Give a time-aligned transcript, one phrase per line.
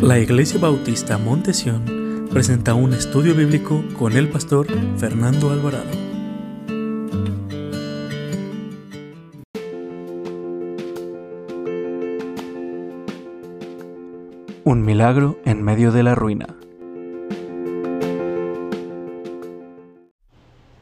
[0.00, 4.66] La Iglesia Bautista Montesión presenta un estudio bíblico con el pastor
[4.98, 5.90] Fernando Alvarado.
[14.64, 16.54] Un milagro en medio de la ruina.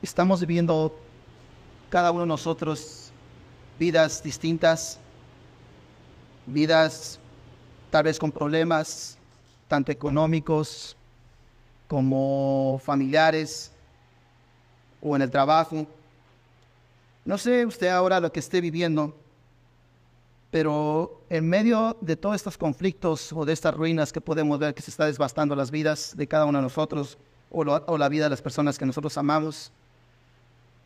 [0.03, 0.97] Estamos viviendo
[1.91, 3.13] cada uno de nosotros
[3.79, 4.99] vidas distintas,
[6.47, 7.19] vidas
[7.93, 9.19] tal vez con problemas
[9.69, 10.97] tanto económicos
[11.89, 13.71] como familiares
[15.03, 15.87] o en el trabajo.
[17.27, 19.15] No sé usted ahora lo que esté viviendo,
[20.51, 24.81] pero en medio de todos estos conflictos o de estas ruinas que podemos ver que
[24.81, 27.19] se está desbastando las vidas de cada uno de nosotros
[27.51, 29.71] o, o la vida de las personas que nosotros amamos,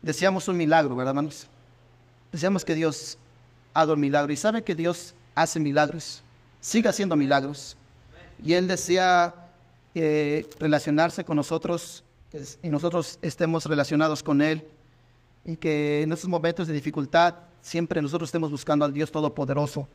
[0.01, 1.47] deseamos un milagro, ¿verdad, hermanos?
[2.33, 3.17] Deseamos que Dios
[3.73, 4.33] haga un milagro.
[4.33, 6.21] Y sabe que Dios hace milagros
[6.59, 7.77] siga haciendo milagros.
[8.43, 9.33] Y Él desea
[9.95, 12.03] eh, relacionarse con nosotros
[12.61, 14.67] y nosotros estemos relacionados con Él.
[15.45, 19.87] Y que en estos momentos de dificultad siempre nosotros estemos buscando al Dios Todopoderoso.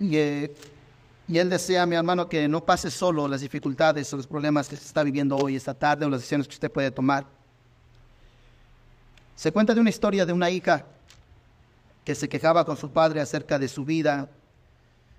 [0.00, 0.54] Y, eh,
[1.28, 4.76] y Él desea, mi hermano, que no pase solo las dificultades o los problemas que
[4.76, 7.26] se está viviendo hoy, esta tarde, o las decisiones que usted puede tomar.
[9.36, 10.86] Se cuenta de una historia de una hija
[12.04, 14.28] que se quejaba con su padre acerca de su vida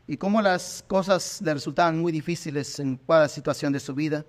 [0.08, 4.26] y cómo las cosas le resultaban muy difíciles en cada situación de su vida.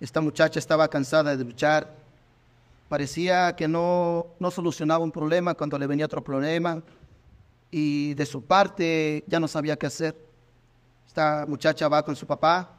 [0.00, 1.92] Esta muchacha estaba cansada de luchar,
[2.88, 6.82] parecía que no, no solucionaba un problema cuando le venía otro problema
[7.70, 10.16] y de su parte ya no sabía qué hacer.
[11.06, 12.70] Esta muchacha va con su papá.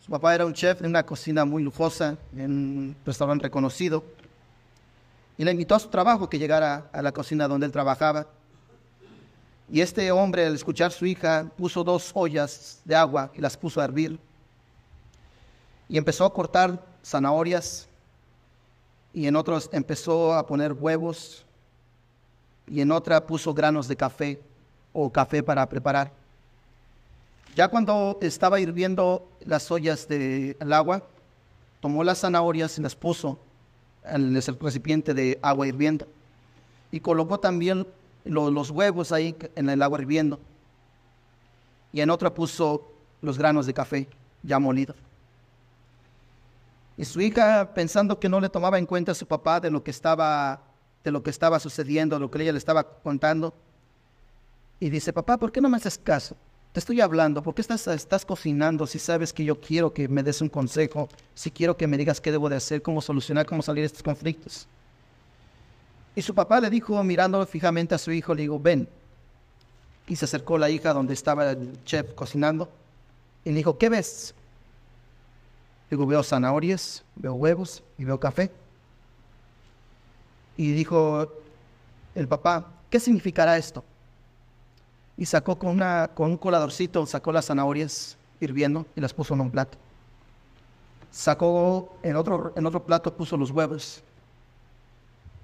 [0.00, 4.04] Su papá era un chef en una cocina muy lujosa, en un restaurante reconocido
[5.38, 8.26] y le invitó a su trabajo que llegara a la cocina donde él trabajaba.
[9.70, 13.56] Y este hombre, al escuchar a su hija, puso dos ollas de agua y las
[13.56, 14.18] puso a hervir.
[15.88, 17.86] Y empezó a cortar zanahorias
[19.14, 21.44] y en otros empezó a poner huevos
[22.66, 24.40] y en otra puso granos de café
[24.92, 26.10] o café para preparar.
[27.54, 31.02] Ya cuando estaba hirviendo las ollas del agua,
[31.80, 33.38] tomó las zanahorias y las puso
[34.10, 36.06] en el recipiente de agua hirviendo.
[36.90, 37.86] Y colocó también
[38.24, 40.40] los huevos ahí en el agua hirviendo.
[41.92, 42.92] Y en otra puso
[43.22, 44.08] los granos de café
[44.42, 44.96] ya molidos.
[46.96, 49.84] Y su hija, pensando que no le tomaba en cuenta a su papá de lo
[49.84, 50.60] que estaba,
[51.04, 53.54] de lo que estaba sucediendo, lo que ella le estaba contando,
[54.80, 56.36] y dice, papá, ¿por qué no me haces caso?
[56.72, 60.40] Te estoy hablando, ¿por qué estás, cocinando si sabes que yo quiero que me des
[60.42, 63.82] un consejo, si quiero que me digas qué debo de hacer, cómo solucionar, cómo salir
[63.82, 64.66] de estos conflictos?
[66.14, 68.88] Y su papá le dijo, mirando fijamente a su hijo, le dijo, ven.
[70.06, 72.68] Y se acercó la hija donde estaba el chef cocinando
[73.44, 74.34] y le dijo, ¿qué ves?
[75.90, 78.50] Digo, veo zanahorias, veo huevos y veo café.
[80.56, 81.32] Y dijo
[82.14, 83.84] el papá, ¿qué significará esto?
[85.18, 89.40] Y sacó con, una, con un coladorcito, sacó las zanahorias hirviendo y las puso en
[89.40, 89.76] un plato.
[91.10, 94.02] Sacó en otro, en otro plato, puso los huevos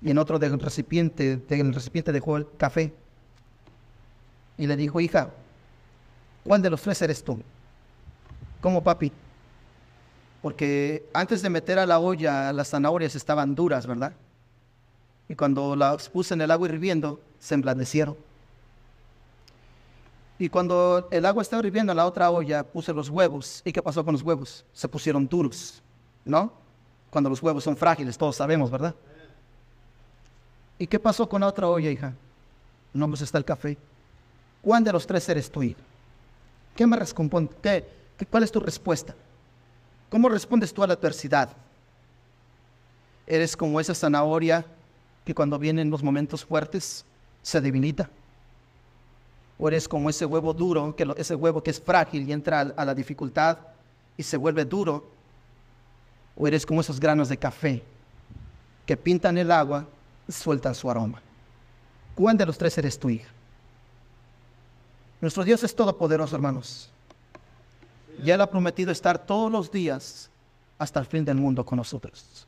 [0.01, 2.95] y en otro del recipiente, del recipiente dejó el café.
[4.57, 5.31] Y le dijo, hija,
[6.45, 7.41] ¿cuál de los tres eres tú?
[8.61, 9.11] ¿Cómo, papi?
[10.41, 14.13] Porque antes de meter a la olla, las zanahorias estaban duras, ¿verdad?
[15.29, 18.17] Y cuando las puse en el agua hirviendo, se emblandecieron.
[20.39, 23.63] Y cuando el agua estaba hirviendo en la otra olla, puse los huevos.
[23.65, 24.65] ¿Y qué pasó con los huevos?
[24.73, 25.81] Se pusieron duros,
[26.25, 26.53] ¿no?
[27.11, 28.95] Cuando los huevos son frágiles, todos sabemos, ¿verdad?
[30.79, 32.13] ¿Y qué pasó con la otra olla, hija?
[32.93, 33.77] No, pues está el café.
[34.61, 35.81] ¿Cuál de los tres eres tú, hija?
[36.75, 37.49] ¿Qué me responde?
[37.63, 37.87] ¿Qué,
[38.29, 39.15] ¿Cuál es tu respuesta?
[40.11, 41.51] ¿Cómo respondes tú a la adversidad?
[43.27, 44.67] ¿Eres como esa zanahoria
[45.25, 47.05] que cuando vienen los momentos fuertes
[47.43, 48.11] se debilita?
[49.59, 52.85] O eres como ese huevo duro, que ese huevo que es frágil y entra a,
[52.85, 53.59] la dificultad
[54.17, 55.11] y se vuelve duro,
[56.37, 57.83] o eres como esos granos de café
[58.85, 59.87] que pintan el agua
[60.29, 61.23] y sueltan su aroma.
[62.15, 63.29] ¿Cuál de los tres eres tu hija?
[65.21, 66.91] Nuestro Dios es todopoderoso, hermanos.
[68.23, 70.31] Y Él ha prometido estar todos los días
[70.79, 72.47] hasta el fin del mundo con nosotros.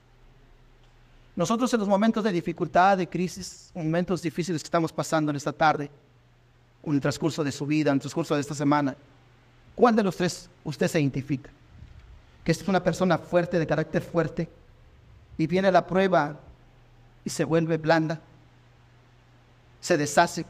[1.34, 5.52] Nosotros en los momentos de dificultad, de crisis, momentos difíciles que estamos pasando en esta
[5.52, 5.90] tarde,
[6.90, 8.96] en el transcurso de su vida, en el transcurso de esta semana,
[9.74, 11.50] ¿cuál de los tres usted se identifica?
[12.44, 14.48] Que es una persona fuerte, de carácter fuerte,
[15.36, 16.40] y viene la prueba
[17.24, 18.20] y se vuelve blanda,
[19.80, 20.44] se deshace,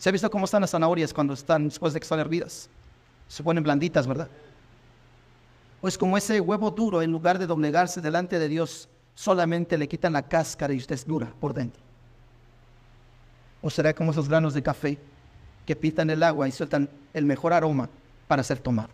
[0.00, 2.70] ¿Se ha visto cómo están las zanahorias cuando están después de que son hervidas?
[3.28, 4.28] Se ponen blanditas, ¿verdad?
[5.82, 10.14] Pues como ese huevo duro, en lugar de doblegarse delante de Dios, solamente le quitan
[10.14, 11.82] la cáscara y usted es dura por dentro.
[13.60, 14.98] O será como esos granos de café
[15.70, 17.88] que pitan el agua y sueltan el mejor aroma
[18.26, 18.88] para ser tomado.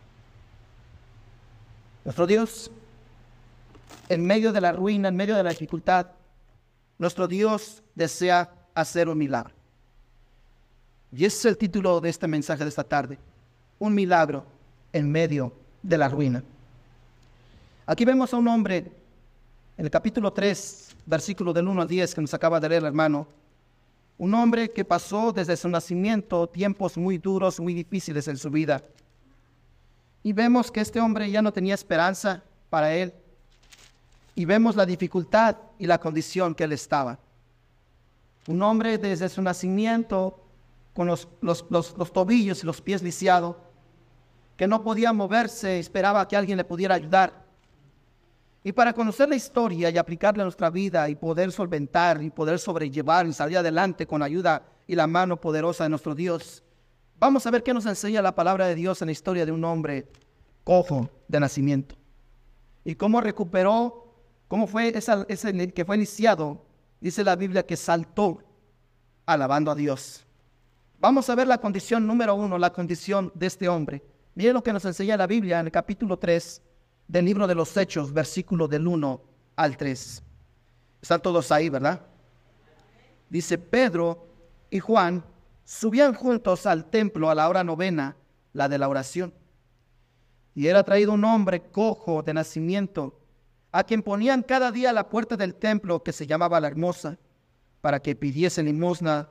[2.05, 2.70] Nuestro Dios,
[4.11, 6.08] en medio de la ruina, en medio de la dificultad,
[6.99, 9.55] nuestro Dios desea hacer un milagro.
[11.11, 13.19] Y ese es el título de este mensaje de esta tarde.
[13.78, 14.44] Un milagro
[14.93, 16.44] en medio de la ruina.
[17.87, 18.93] Aquí vemos a un hombre
[19.78, 22.88] en el capítulo 3, versículo del 1 al 10 que nos acaba de leer el
[22.88, 23.26] hermano.
[24.19, 28.83] Un hombre que pasó desde su nacimiento tiempos muy duros, muy difíciles en su vida.
[30.23, 33.15] Y vemos que este hombre ya no tenía esperanza para él.
[34.35, 37.19] Y vemos la dificultad y la condición que él estaba.
[38.47, 40.43] Un hombre desde su nacimiento
[40.95, 41.29] con los,
[42.12, 43.57] tobillos y los pies lisiados,
[44.57, 47.46] que no podía moverse, esperaba que alguien le pudiera ayudar.
[48.67, 52.59] Y para conocer la historia y aplicarla a nuestra vida y poder solventar y poder
[52.59, 56.65] sobrellevar y salir adelante con ayuda y la mano poderosa de nuestro Dios,
[57.17, 59.63] vamos a ver qué nos enseña la palabra de Dios en la historia de un
[59.63, 60.09] hombre
[60.65, 61.95] cojo de nacimiento.
[62.85, 64.13] Y cómo recuperó,
[64.49, 66.67] cómo fue ese que fue iniciado,
[67.01, 68.43] dice la Biblia que saltó
[69.27, 70.27] alabando a Dios.
[70.99, 74.03] Vamos a ver la condición número uno, la condición de este hombre.
[74.35, 76.62] Miren lo que nos enseña la Biblia en el capítulo 3
[77.08, 79.20] del libro de los Hechos, versículo del 1
[79.56, 80.23] al 3.
[81.03, 82.00] Están todos ahí, ¿verdad?
[83.29, 84.26] Dice, Pedro
[84.70, 85.25] y Juan
[85.64, 88.17] subían juntos al templo a la hora novena,
[88.53, 89.32] la de la oración.
[90.55, 93.20] Y era traído un hombre cojo de nacimiento,
[93.73, 97.19] a quien ponían cada día a la puerta del templo que se llamaba la hermosa,
[97.81, 99.29] para que pidiese limosna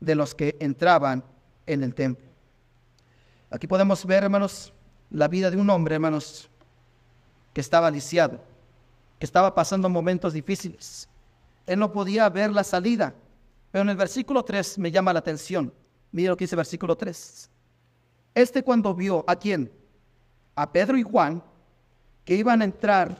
[0.00, 1.24] de los que entraban
[1.64, 2.26] en el templo.
[3.50, 4.72] Aquí podemos ver, hermanos,
[5.10, 6.50] la vida de un hombre, hermanos,
[7.56, 8.38] que estaba lisiado,
[9.18, 11.08] que estaba pasando momentos difíciles.
[11.64, 13.14] Él no podía ver la salida.
[13.72, 15.72] Pero en el versículo 3 me llama la atención.
[16.12, 17.50] Mira lo que dice el versículo 3.
[18.34, 19.72] Este cuando vio a quién?
[20.54, 21.42] A Pedro y Juan,
[22.26, 23.16] que iban a entrar,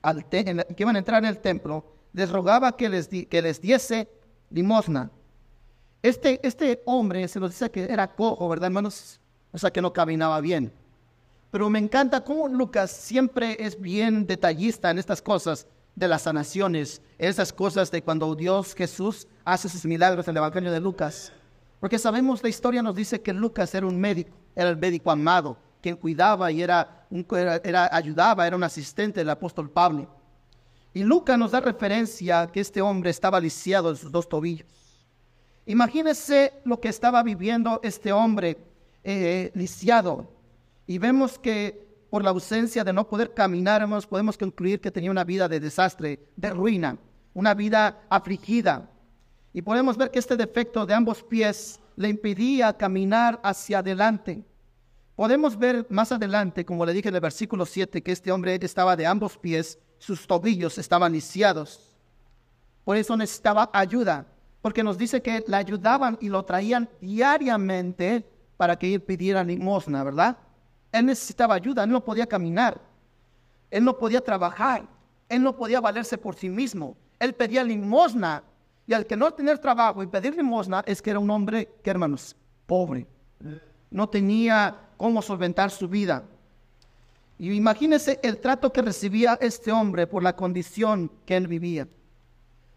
[0.00, 1.84] al que iban a entrar en el templo,
[2.14, 4.08] les rogaba que les, que les diese
[4.48, 5.10] limosna.
[6.02, 9.20] Este, este hombre se nos dice que era cojo, ¿verdad, hermanos?
[9.52, 10.72] O sea, que no caminaba bien.
[11.50, 17.00] Pero me encanta cómo Lucas siempre es bien detallista en estas cosas de las sanaciones,
[17.18, 21.32] esas cosas de cuando Dios Jesús hace sus milagros en el Evangelio de Lucas.
[21.80, 25.56] Porque sabemos, la historia nos dice que Lucas era un médico, era el médico amado,
[25.80, 27.06] quien cuidaba y era,
[27.64, 30.08] era, ayudaba, era un asistente del apóstol Pablo.
[30.92, 34.66] Y Lucas nos da referencia que este hombre estaba lisiado en sus dos tobillos.
[35.66, 38.56] Imagínese lo que estaba viviendo este hombre
[39.04, 40.35] eh, lisiado.
[40.86, 45.24] Y vemos que por la ausencia de no poder caminar, podemos concluir que tenía una
[45.24, 46.98] vida de desastre, de ruina,
[47.34, 48.90] una vida afligida.
[49.52, 54.44] Y podemos ver que este defecto de ambos pies le impedía caminar hacia adelante.
[55.16, 58.96] Podemos ver más adelante, como le dije en el versículo 7, que este hombre estaba
[58.96, 61.96] de ambos pies, sus tobillos estaban lisiados.
[62.84, 64.26] Por eso necesitaba ayuda
[64.66, 70.02] porque nos dice que le ayudaban y lo traían diariamente para que él pidiera limosna,
[70.02, 70.38] ¿verdad?
[70.96, 72.80] Él necesitaba ayuda, no podía caminar,
[73.70, 74.86] él no podía trabajar,
[75.28, 78.42] él no podía valerse por sí mismo, él pedía limosna.
[78.86, 81.90] Y al que no tener trabajo y pedir limosna es que era un hombre, que
[81.90, 82.34] hermanos,
[82.66, 83.06] pobre.
[83.90, 86.24] No tenía cómo solventar su vida.
[87.38, 91.86] Y imagínense el trato que recibía este hombre por la condición que él vivía.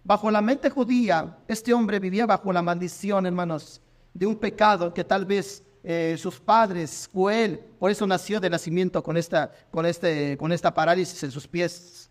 [0.03, 3.79] Bajo la mente judía, este hombre vivía bajo la maldición, hermanos,
[4.13, 8.49] de un pecado que tal vez eh, sus padres o él, por eso nació de
[8.49, 12.09] nacimiento con esta, con, este, con esta parálisis en sus pies.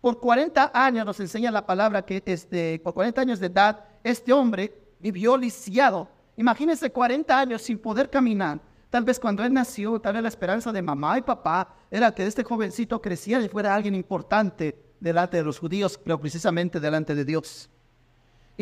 [0.00, 4.32] Por 40 años nos enseña la palabra que este, por 40 años de edad, este
[4.32, 6.08] hombre vivió lisiado.
[6.36, 8.60] Imagínense 40 años sin poder caminar.
[8.90, 12.26] Tal vez cuando él nació, tal vez la esperanza de mamá y papá era que
[12.26, 17.24] este jovencito creciera y fuera alguien importante delante de los judíos, pero precisamente delante de
[17.24, 17.70] Dios.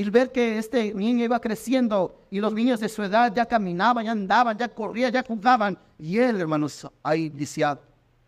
[0.00, 4.07] Y ver que este niño iba creciendo y los niños de su edad ya caminaban,
[4.07, 5.76] ya andaban, ya corrían, ya jugaban.
[5.99, 7.83] Y él, hermanos, ahí lisiado,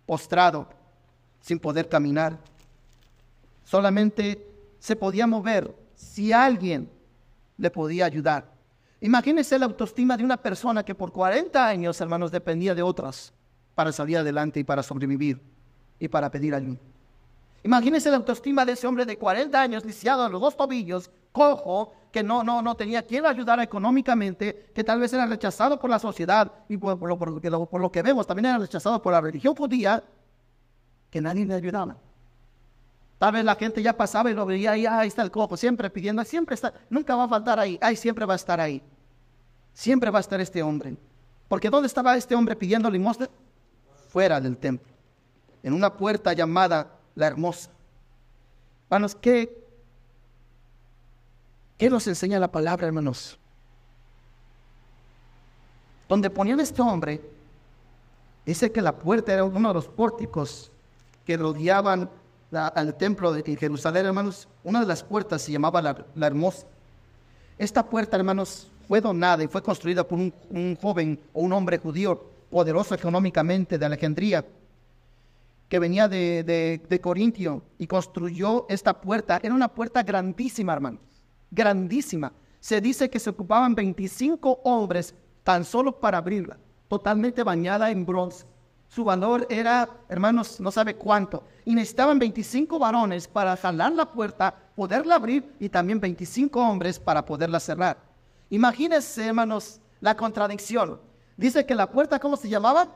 [0.05, 0.69] postrado,
[1.41, 2.39] sin poder caminar.
[3.65, 4.47] Solamente
[4.79, 6.91] se podía mover si alguien
[7.57, 8.53] le podía ayudar.
[9.01, 13.33] Imagínense la autoestima de una persona que por 40 años, hermanos, dependía de otras
[13.75, 15.41] para salir adelante y para sobrevivir
[15.99, 16.81] y para pedir ayuda.
[17.63, 21.93] Imagínense la autoestima de ese hombre de 40 años, lisiado a los dos tobillos, cojo,
[22.13, 25.89] que no, no, no tenía quien lo ayudara económicamente, que tal vez era rechazado por
[25.89, 29.57] la sociedad y por, lo, por, lo, que vemos también era rechazado por la religión
[29.57, 30.05] judía,
[31.11, 31.97] que nadie le ayudaba.
[33.19, 35.89] Tal vez la gente ya pasaba y lo veía y ahí está el cojo, siempre
[35.89, 38.83] pidiendo, siempre está, nunca va a faltar ahí, ahí siempre va a estar ahí.
[39.73, 40.97] Siempre va a estar este hombre.
[41.49, 43.29] Porque ¿dónde estaba este hombre pidiendo limosna?
[44.09, 44.93] Fuera del templo,
[45.63, 47.71] en una puerta llamada la hermosa.
[48.87, 49.62] Hermanos, ¿qué,
[51.79, 53.39] ¿Qué nos enseña la palabra, hermanos?
[56.09, 57.21] Donde ponían este hombre,
[58.45, 60.71] dice que la puerta era uno de los pórticos
[61.25, 62.11] que rodeaban
[62.53, 64.47] al templo de Jerusalén, hermanos.
[64.63, 66.67] Una de las puertas se llamaba la, hermosa.
[67.57, 72.23] Esta puerta, hermanos, fue donada y fue construida por un, joven o un hombre judío
[72.51, 74.45] poderoso económicamente de Alejandría,
[75.69, 79.41] que venía de, de, de Corintio y construyó esta puerta.
[79.43, 81.12] Era una puerta grandísima, hermanos
[81.53, 82.33] grandísima.
[82.59, 88.47] Se dice que se ocupaban 25 hombres tan solo para abrirla, totalmente bañada en bronce.
[88.89, 91.45] Su valor era, hermanos, no sabe cuánto.
[91.65, 97.25] Y necesitaban 25 varones para jalar la puerta, poderla abrir y también 25 hombres para
[97.25, 97.97] poderla cerrar.
[98.51, 101.01] Imagínense, hermanos, la contradicción.
[101.39, 102.89] Dice que la puerta, ¿cómo se llamaba?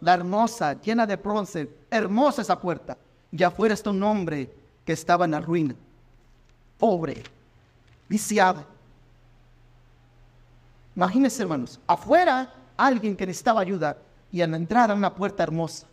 [0.00, 1.70] La hermosa, llena de bronce.
[1.90, 2.96] Hermosa esa puerta.
[3.30, 4.50] Y afuera está un hombre
[4.86, 5.74] que estaba en la ruina.
[6.78, 7.22] Pobre,
[8.08, 8.64] viciado.
[10.94, 13.98] Imagínense, hermanos, afuera alguien que necesitaba ayuda
[14.32, 15.86] y en la entrada una puerta hermosa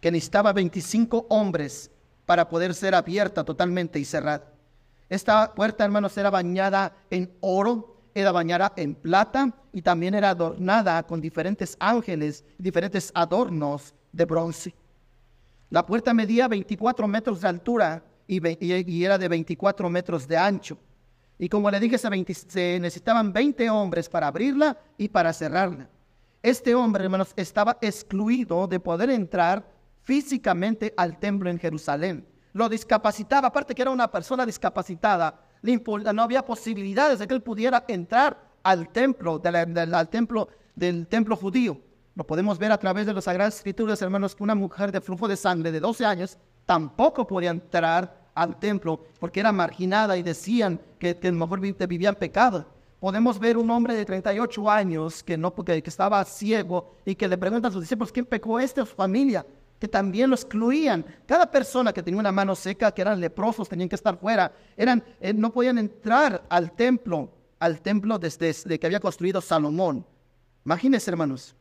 [0.00, 1.90] que necesitaba 25 hombres
[2.26, 4.44] para poder ser abierta totalmente y cerrada.
[5.08, 11.02] Esta puerta, hermanos, era bañada en oro, era bañada en plata y también era adornada
[11.02, 14.74] con diferentes ángeles, diferentes adornos de bronce.
[15.68, 20.78] La puerta medía 24 metros de altura y, era de 24 metros de ancho.
[21.38, 25.88] Y como le dije, se, necesitaban 20 hombres para abrirla y para cerrarla.
[26.42, 29.66] Este hombre, hermanos, estaba excluido de poder entrar
[30.02, 32.26] físicamente al templo en Jerusalén.
[32.52, 37.84] Lo discapacitaba, aparte que era una persona discapacitada, no había posibilidades de que él pudiera
[37.88, 41.80] entrar al templo, al templo del templo judío.
[42.14, 45.28] Lo podemos ver a través de las Sagradas Escrituras, hermanos, que una mujer de flujo
[45.28, 50.80] de sangre de 12 años tampoco podía entrar al templo porque era marginada y decían
[50.98, 52.66] que, que a lo mejor vivían pecado.
[52.98, 57.28] Podemos ver un hombre de 38 años que, no, que, que estaba ciego y que
[57.28, 59.44] le preguntan a sus discípulos, ¿quién pecó este su familia?
[59.78, 61.04] Que también lo excluían.
[61.26, 64.52] Cada persona que tenía una mano seca, que eran leprosos, tenían que estar fuera.
[64.74, 70.06] Eran, eh, no podían entrar al templo, al templo desde, desde que había construido Salomón.
[70.64, 71.54] Imagínense, hermanos,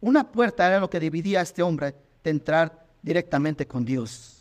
[0.00, 4.35] una puerta era lo que dividía a este hombre de entrar directamente con Dios.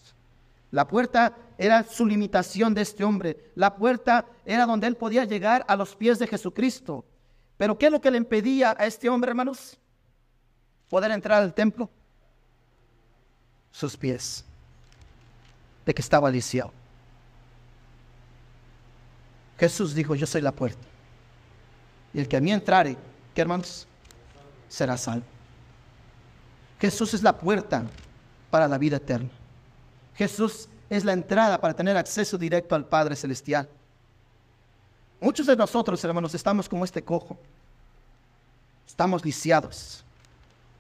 [0.76, 3.50] La puerta era su limitación de este hombre.
[3.56, 7.06] La puerta era donde él podía llegar a los pies de Jesucristo.
[7.56, 9.80] Pero ¿qué es lo que le impedía a este hombre, hermanos?
[10.90, 11.90] Poder entrar al templo.
[13.72, 14.44] Sus pies.
[15.86, 16.74] De que estaba lisiado.
[19.58, 20.86] Jesús dijo, yo soy la puerta.
[22.14, 22.98] Y el que a mí entrare,
[23.34, 23.88] ¿qué hermanos?
[24.68, 25.26] Será salvo.
[26.82, 27.86] Jesús es la puerta
[28.52, 29.30] para la vida eterna.
[30.16, 33.68] Jesús es la entrada para tener acceso directo al Padre Celestial.
[35.20, 37.38] Muchos de nosotros, hermanos, estamos como este cojo.
[38.88, 40.04] Estamos lisiados.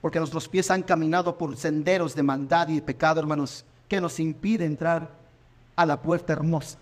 [0.01, 4.19] Porque nuestros pies han caminado por senderos de maldad y de pecado, hermanos, que nos
[4.19, 5.09] impide entrar
[5.75, 6.77] a la puerta hermosa,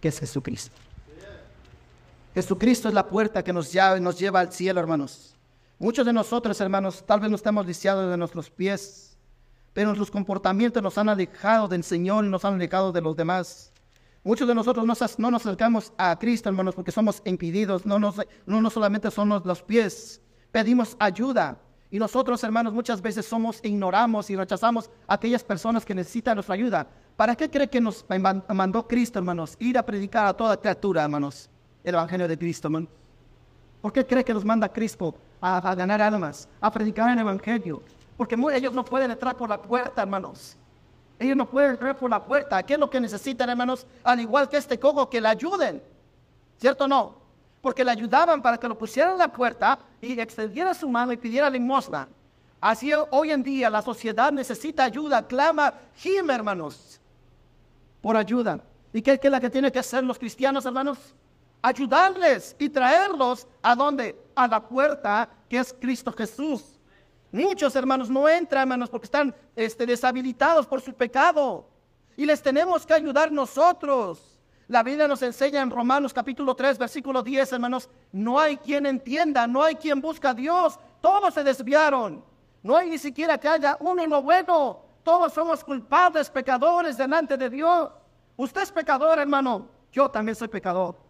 [0.00, 0.76] que es Jesucristo.
[2.34, 5.34] Jesucristo es la puerta que nos lleva, nos lleva al cielo, hermanos.
[5.78, 9.13] Muchos de nosotros, hermanos, tal vez no estamos lisiados de nuestros pies,
[9.74, 13.72] pero nuestros comportamientos nos han alejado del Señor y nos han alejado de los demás.
[14.22, 14.86] Muchos de nosotros
[15.18, 20.22] no, nos acercamos a Cristo, hermanos, porque somos impedidos, no, no, solamente son los pies,
[20.50, 21.58] pedimos ayuda.
[21.90, 26.54] Y nosotros, hermanos, muchas veces somos, ignoramos y rechazamos a aquellas personas que necesitan nuestra
[26.54, 26.86] ayuda.
[27.16, 28.06] ¿Para qué cree que nos
[28.48, 29.56] mandó Cristo, hermanos?
[29.58, 31.50] Ir a predicar a toda criatura, hermanos,
[31.82, 32.88] el Evangelio de Cristo, hermanos.
[33.82, 37.82] ¿Por qué cree que nos manda Cristo a, a ganar almas, a predicar el Evangelio?
[38.16, 40.56] Porque ellos no pueden entrar por la puerta, hermanos.
[41.18, 42.62] Ellos no pueden entrar por la puerta.
[42.62, 43.86] ¿Qué es lo que necesitan, hermanos?
[44.02, 45.82] Al igual que este cojo, que le ayuden.
[46.58, 47.16] ¿Cierto no?
[47.60, 51.16] Porque le ayudaban para que lo pusieran en la puerta y extendiera su mano y
[51.16, 52.08] pidiera limosna.
[52.60, 57.00] Así hoy en día la sociedad necesita ayuda, clama, gime, hermanos,
[58.00, 58.60] por ayuda.
[58.92, 60.98] ¿Y qué, qué es la que tienen que hacer los cristianos, hermanos?
[61.60, 64.18] Ayudarles y traerlos a dónde?
[64.34, 66.73] A la puerta que es Cristo Jesús.
[67.34, 71.66] Muchos hermanos no entran, hermanos, porque están este, deshabilitados por su pecado.
[72.16, 74.40] Y les tenemos que ayudar nosotros.
[74.68, 79.48] La Biblia nos enseña en Romanos capítulo 3, versículo 10, hermanos, no hay quien entienda,
[79.48, 82.24] no hay quien busca a Dios, todos se desviaron.
[82.62, 84.84] No hay ni siquiera que haya uno lo bueno.
[85.02, 87.90] Todos somos culpables, pecadores delante de Dios.
[88.36, 89.66] Usted es pecador, hermano.
[89.90, 91.03] Yo también soy pecador.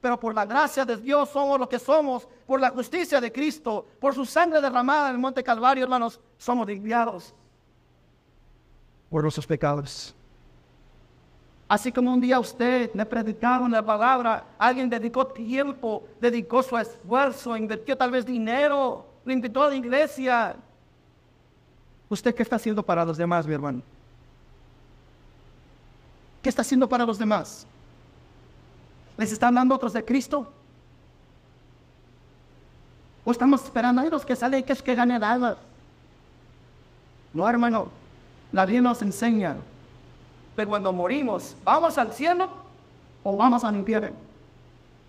[0.00, 3.86] Pero por la gracia de Dios somos lo que somos, por la justicia de Cristo,
[4.00, 7.34] por su sangre derramada en el Monte Calvario, hermanos, somos limpiados
[9.10, 10.14] por nuestros pecados.
[11.68, 17.56] Así como un día usted le predicaron la palabra, alguien dedicó tiempo, dedicó su esfuerzo,
[17.56, 20.56] invirtió tal vez dinero, le invitó a la iglesia.
[22.08, 23.82] ¿Usted qué está haciendo para los demás, mi hermano?
[26.42, 27.66] ¿Qué está haciendo para los demás?
[29.18, 30.50] ¿Les está hablando otros de Cristo?
[33.24, 35.58] ¿O estamos esperando a los que salen que es que gane nada?
[37.34, 37.88] No, hermano.
[38.52, 39.56] La Biblia nos enseña
[40.56, 42.48] que cuando morimos, ¿vamos al cielo
[43.22, 44.16] o vamos al infierno?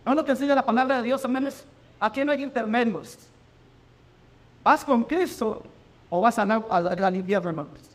[0.06, 1.63] No lo que enseña la palabra de Dios, hermanos.
[2.00, 3.18] Aquí no hay intermedios.
[4.63, 5.63] ¿Vas con Cristo
[6.10, 7.88] o vas al, al, infierno, hermanos?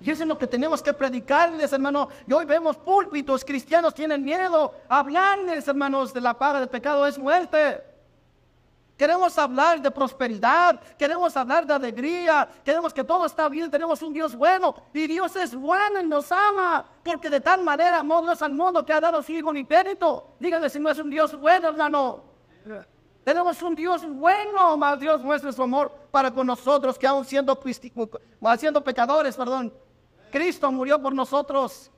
[0.00, 2.08] Y eso es lo que tenemos que predicarles, hermano.
[2.26, 4.74] Y hoy vemos púlpitos cristianos tienen miedo.
[4.88, 7.82] Hablarles, hermanos, de la paga del pecado es muerte.
[8.96, 14.10] Queremos hablar de prosperidad, queremos hablar de alegría, queremos que todo está bien, tenemos un
[14.10, 18.40] Dios bueno y Dios es bueno y nos ama, porque de tal manera amó Dios
[18.40, 20.36] al mundo que ha dado su Hijo unipérito.
[20.40, 22.24] Díganme si no es un Dios bueno, hermano.
[23.22, 27.60] Tenemos un Dios bueno, más Dios muestra su amor para con nosotros, que aún siendo,
[28.56, 29.74] siendo pecadores, perdón,
[30.36, 31.90] Cristo murió por nosotros.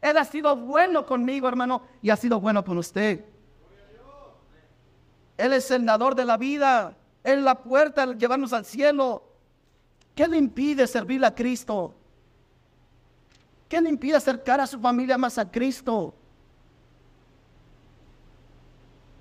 [0.00, 3.24] Él ha sido bueno conmigo, hermano, y ha sido bueno con usted.
[5.36, 6.96] Él es el dador de la vida.
[7.24, 9.24] Él la puerta de llevarnos al cielo.
[10.14, 11.92] ¿Qué le impide servir a Cristo?
[13.68, 16.14] ¿Qué le impide acercar a su familia más a Cristo?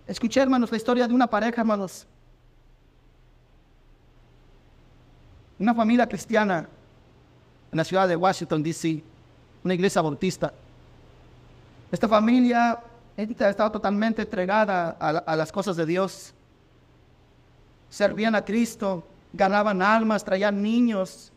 [0.05, 2.05] Escuché, hermanos, la historia de una pareja, hermanos.
[5.57, 6.69] Una familia cristiana
[7.73, 9.03] en la ciudad de Washington, D.C.,
[9.63, 10.53] una iglesia bautista.
[11.91, 12.79] Esta familia
[13.17, 16.33] estaba totalmente entregada a, las cosas de Dios.
[17.89, 21.31] Servían a Cristo, ganaban almas, traían niños.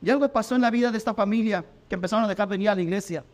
[0.00, 2.74] Y algo pasó en la vida de esta familia que empezaron a dejar venir a
[2.74, 3.24] la iglesia.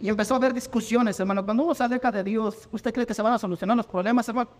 [0.00, 1.44] Y empezó a haber discusiones, hermano.
[1.44, 4.28] Cuando uno se aleja de Dios, ¿usted cree que se van a solucionar los problemas,
[4.28, 4.50] hermano?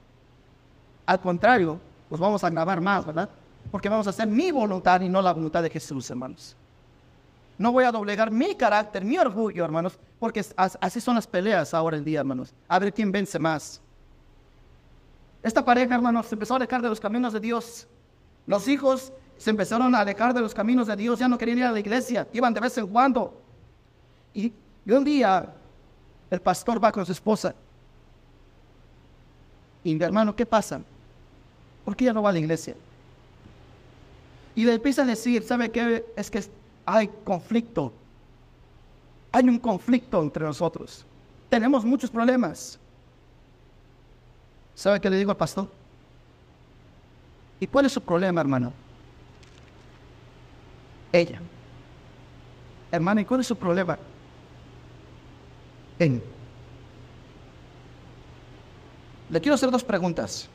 [1.06, 3.28] Al contrario, pues vamos a agravar más, ¿verdad?
[3.70, 6.56] Porque vamos a hacer mi voluntad y no la voluntad de Jesús, hermanos.
[7.58, 11.96] No voy a doblegar mi carácter, mi orgullo, hermanos, porque así son las peleas ahora
[11.96, 12.54] en día, hermanos.
[12.68, 13.80] A ver quién vence más.
[15.42, 17.86] Esta pareja, hermanos, se empezó a alejar de los caminos de Dios.
[18.46, 21.64] Los hijos se empezaron a alejar de los caminos de Dios, ya no querían ir
[21.64, 23.40] a la iglesia, iban de vez en cuando.
[24.34, 24.52] Y,
[24.86, 25.52] un día
[26.30, 27.54] el pastor va con su esposa.
[29.84, 30.80] Y mi hermano, ¿qué pasa?
[31.84, 32.74] ¿Por qué ya no va a la iglesia?
[34.58, 36.04] Y le empieza a decir, ¿sabe qué?
[36.16, 36.42] Es que
[36.84, 37.92] hay conflicto.
[39.30, 41.06] Hay un conflicto entre nosotros.
[41.48, 42.76] Tenemos muchos problemas.
[44.74, 45.70] ¿Sabe qué le digo al pastor?
[47.60, 48.72] ¿Y cuál es su problema, hermano?
[51.12, 51.40] Ella.
[52.90, 53.96] Hermano, ¿y cuál es su problema?
[56.00, 56.20] Él.
[59.30, 60.48] Le quiero hacer dos preguntas.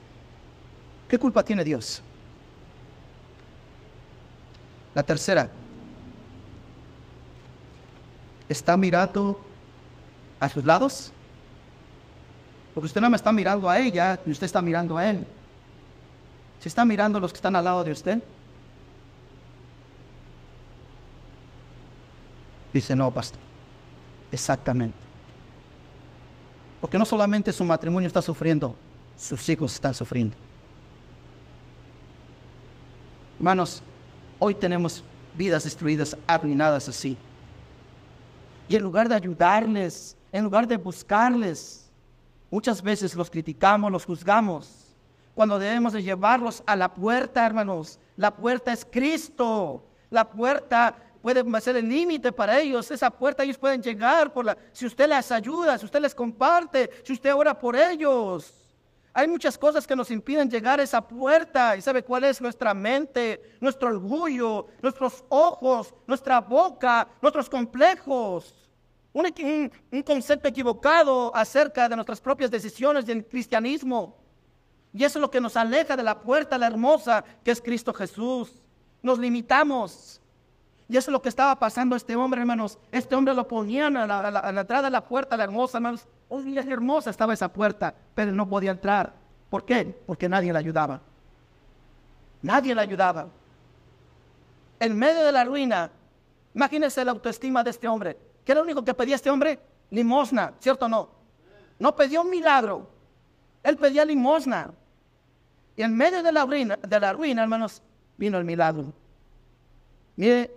[1.07, 2.03] ¿Qué culpa tiene Dios?
[4.93, 5.49] La tercera,
[8.47, 9.39] está mirando
[10.39, 11.12] a sus lados?
[12.73, 15.25] Porque usted no me está mirando a ella, ni usted está mirando a él.
[16.60, 18.23] ¿Se está mirando a los que están al lado de usted?
[22.73, 23.39] Dice, no, pastor.
[24.32, 24.97] Exactamente.
[26.82, 28.75] Porque no solamente su matrimonio está sufriendo,
[29.17, 30.36] sus hijos están sufriendo.
[33.38, 33.84] Hermanos,
[34.43, 35.01] hoy tenemos
[35.36, 37.15] vidas destruidas, arruinadas así.
[38.67, 41.89] Y en lugar de ayudarles, en lugar de buscarles,
[42.51, 44.93] muchas veces los criticamos, los juzgamos.
[45.34, 47.97] Cuando debemos de llevarlos a la puerta, hermanos.
[48.17, 49.82] La puerta es Cristo.
[50.10, 52.91] La puerta puede ser el límite para ellos.
[52.91, 56.89] Esa puerta ellos pueden llegar por la, si usted les ayuda, si usted les comparte,
[57.06, 58.62] si usted ora por ellos.
[59.15, 61.78] Hay muchas cosas que nos impiden llegar a esa puerta.
[61.78, 68.56] ¿Y sabe cuál es nuestra mente, nuestro orgullo, nuestros ojos, nuestra boca, nuestros complejos?
[69.13, 69.71] Un,
[70.04, 74.17] concepto equivocado acerca de nuestras propias decisiones del cristianismo.
[74.91, 77.93] Y eso es lo que nos aleja de la puerta, la hermosa, que es Cristo
[77.93, 78.63] Jesús.
[79.04, 80.22] Nos limitamos.
[80.89, 82.77] Y eso es lo que estaba pasando a este hombre, hermanos.
[82.91, 86.07] Este hombre lo ponían a la, entrada de la puerta, la hermosa, hermanos.
[86.29, 89.13] Oh, hermosa estaba esa puerta, pero no podía entrar.
[89.49, 89.85] ¿Por qué?
[90.05, 90.99] Porque nadie le ayudaba.
[92.41, 93.27] Nadie le ayudaba.
[94.79, 95.89] En medio de la ruina,
[96.53, 98.17] imagínense la autoestima de este hombre.
[98.43, 99.59] ¿Qué era lo único que pedía este hombre?
[99.91, 101.09] Limosna, ¿cierto o no?
[101.79, 102.89] No pedía un milagro.
[103.61, 104.71] Él pedía limosna.
[105.75, 107.81] Y en medio de la ruina, de la ruina hermanos,
[108.17, 108.91] vino el milagro.
[110.15, 110.51] Mire,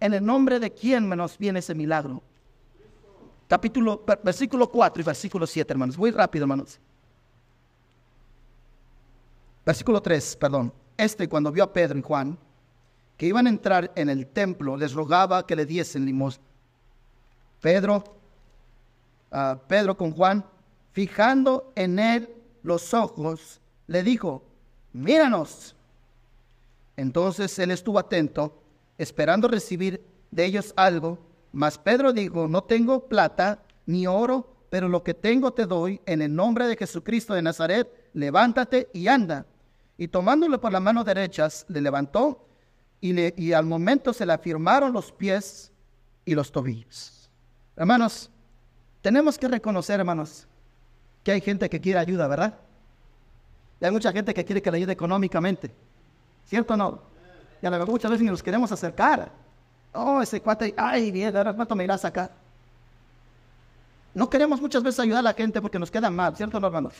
[0.00, 2.22] en el nombre de quién, hermanos, viene ese milagro.
[3.46, 5.98] Capítulo, versículo 4 y versículo 7, hermanos.
[5.98, 6.78] Muy rápido, hermanos.
[9.64, 10.72] Versículo 3, perdón.
[10.96, 12.38] Este, cuando vio a Pedro y Juan,
[13.16, 16.44] que iban a entrar en el templo, les rogaba que le diesen limosna.
[17.60, 18.02] Pedro,
[19.30, 20.44] uh, Pedro con Juan,
[20.92, 24.42] fijando en él los ojos, le dijo,
[24.92, 25.76] míranos.
[26.96, 28.59] Entonces él estuvo atento,
[29.00, 31.18] esperando recibir de ellos algo,
[31.52, 36.20] mas Pedro dijo, no tengo plata ni oro, pero lo que tengo te doy en
[36.20, 39.46] el nombre de Jesucristo de Nazaret, levántate y anda.
[39.96, 42.46] Y tomándole por las manos derechas, le levantó
[43.00, 45.72] y, y al momento se le afirmaron los pies
[46.26, 47.30] y los tobillos.
[47.76, 48.30] Hermanos,
[49.00, 50.46] tenemos que reconocer, hermanos,
[51.24, 52.58] que hay gente que quiere ayuda, ¿verdad?
[53.80, 55.70] Y hay mucha gente que quiere que le ayude económicamente.
[56.44, 57.10] ¿Cierto o no?
[57.62, 59.30] Y a lo mejor muchas veces ni nos queremos acercar.
[59.92, 62.30] Oh, ese cuate, ay, bien, ahora cuánto me irá a sacar.
[64.14, 66.94] No queremos muchas veces ayudar a la gente porque nos queda mal, ¿cierto, hermanos?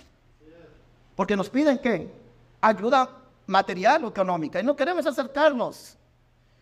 [1.17, 2.13] Porque nos piden que
[2.61, 3.11] ayuda
[3.47, 5.97] material o económica y no queremos acercarnos.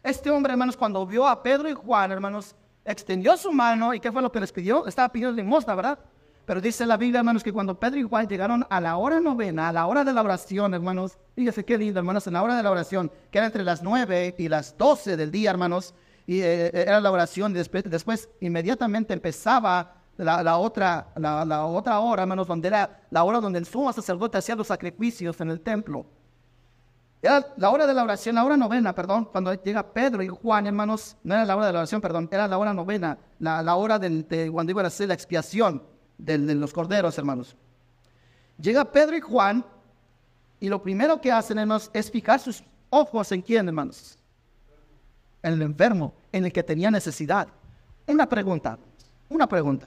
[0.03, 4.11] Este hombre, hermanos, cuando vio a Pedro y Juan, hermanos, extendió su mano y ¿qué
[4.11, 4.87] fue lo que les pidió?
[4.87, 5.99] Estaba pidiendo limosna, ¿verdad?
[6.49, 9.69] Pero dice la Biblia, hermanos, que cuando Pedro y Juan llegaron a la hora novena,
[9.69, 12.63] a la hora de la oración, hermanos, fíjese qué lindo, hermanos, en la hora de
[12.63, 15.93] la oración, que era entre las nueve y las doce del día, hermanos,
[16.27, 22.01] y eh, eh, era la oración, y después, después inmediatamente empezaba la, otra, la, otra
[22.01, 25.61] hora, hermanos, donde era la hora donde el sumo sacerdote hacía los sacrificios en el
[25.61, 26.07] templo.
[27.21, 30.67] Era la hora de la oración, la hora novena, perdón, cuando llega Pedro y Juan,
[30.67, 33.99] hermanos, no era la hora de la oración, perdón, era la hora novena, la, hora
[33.99, 35.83] de cuando iban a hacer la expiación
[36.19, 37.57] de, los corderos, hermanos.
[38.61, 39.65] Llega Pedro y Juan
[40.61, 44.19] y lo primero que hacen, hermanos, es fijar sus ojos en quién, hermanos.
[45.43, 47.49] En el enfermo, en el que tenía necesidad.
[48.07, 48.79] Una pregunta,
[49.29, 49.87] una pregunta.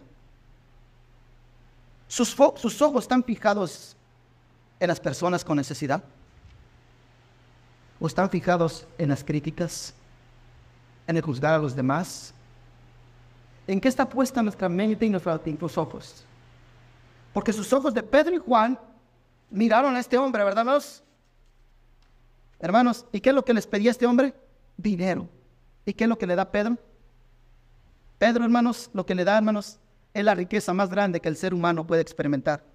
[2.08, 3.96] ¿Sus, sus ojos están fijados
[4.80, 6.04] en las personas con necesidad?
[8.00, 9.94] ¿O están fijados en las críticas?
[11.08, 12.34] ¿En el juzgar a los demás?
[13.71, 16.25] ¿En qué está puesta nuestra mente y nuestros ojos?
[17.31, 18.77] Porque sus ojos de Pedro y Juan
[19.49, 21.01] miraron a este hombre, ¿verdad, hermanos?
[22.60, 24.36] Hermanos, ¿y qué es lo que les pedía este hombre?
[24.75, 25.29] Dinero.
[25.86, 26.77] ¿Y qué es lo que le da Pedro?
[28.17, 29.79] Pedro, hermanos, lo que le da, hermanos,
[30.13, 32.65] es la riqueza más grande que el ser humano puede experimentar.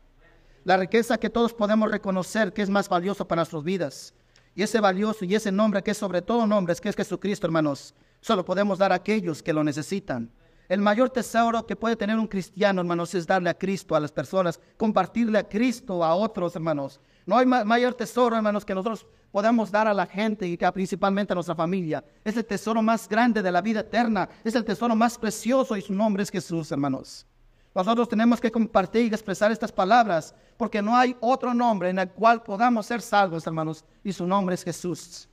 [0.64, 4.14] La riqueza que todos podemos reconocer que es más valioso para nuestras vidas.
[4.54, 7.94] Y ese valioso y ese nombre que es sobre todo nombres, que es Jesucristo, hermanos,
[8.22, 10.32] solo podemos dar a aquellos que lo necesitan.
[10.68, 14.10] El mayor tesoro que puede tener un cristiano, hermanos, es darle a Cristo a las
[14.10, 17.00] personas, compartirle a Cristo a otros, hermanos.
[17.24, 21.34] No hay mayor tesoro, hermanos, que nosotros podamos dar a la gente y principalmente a
[21.34, 22.04] nuestra familia.
[22.24, 24.28] Es el tesoro más grande de la vida eterna.
[24.42, 27.26] Es el tesoro más precioso y su nombre es Jesús, hermanos.
[27.74, 32.08] Nosotros tenemos que compartir y expresar estas palabras porque no hay otro nombre en el
[32.08, 35.28] cual podamos ser salvos, hermanos, y su nombre es Jesús.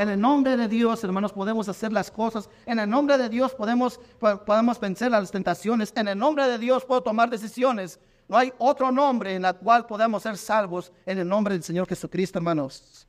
[0.00, 2.48] En el nombre de Dios, hermanos, podemos hacer las cosas.
[2.64, 5.92] En el nombre de Dios podemos, podemos vencer las tentaciones.
[5.94, 8.00] En el nombre de Dios puedo tomar decisiones.
[8.26, 11.86] No hay otro nombre en el cual podemos ser salvos en el nombre del Señor
[11.86, 13.06] Jesucristo, hermanos.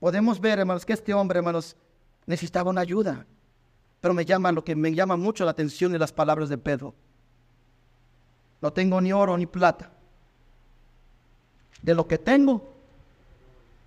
[0.00, 1.76] Podemos ver, hermanos, que este hombre, hermanos,
[2.24, 3.26] necesitaba una ayuda.
[4.00, 6.94] Pero me llama, lo que me llama mucho la atención de las palabras de Pedro.
[8.62, 9.90] No tengo ni oro ni plata.
[11.82, 12.72] De lo que tengo,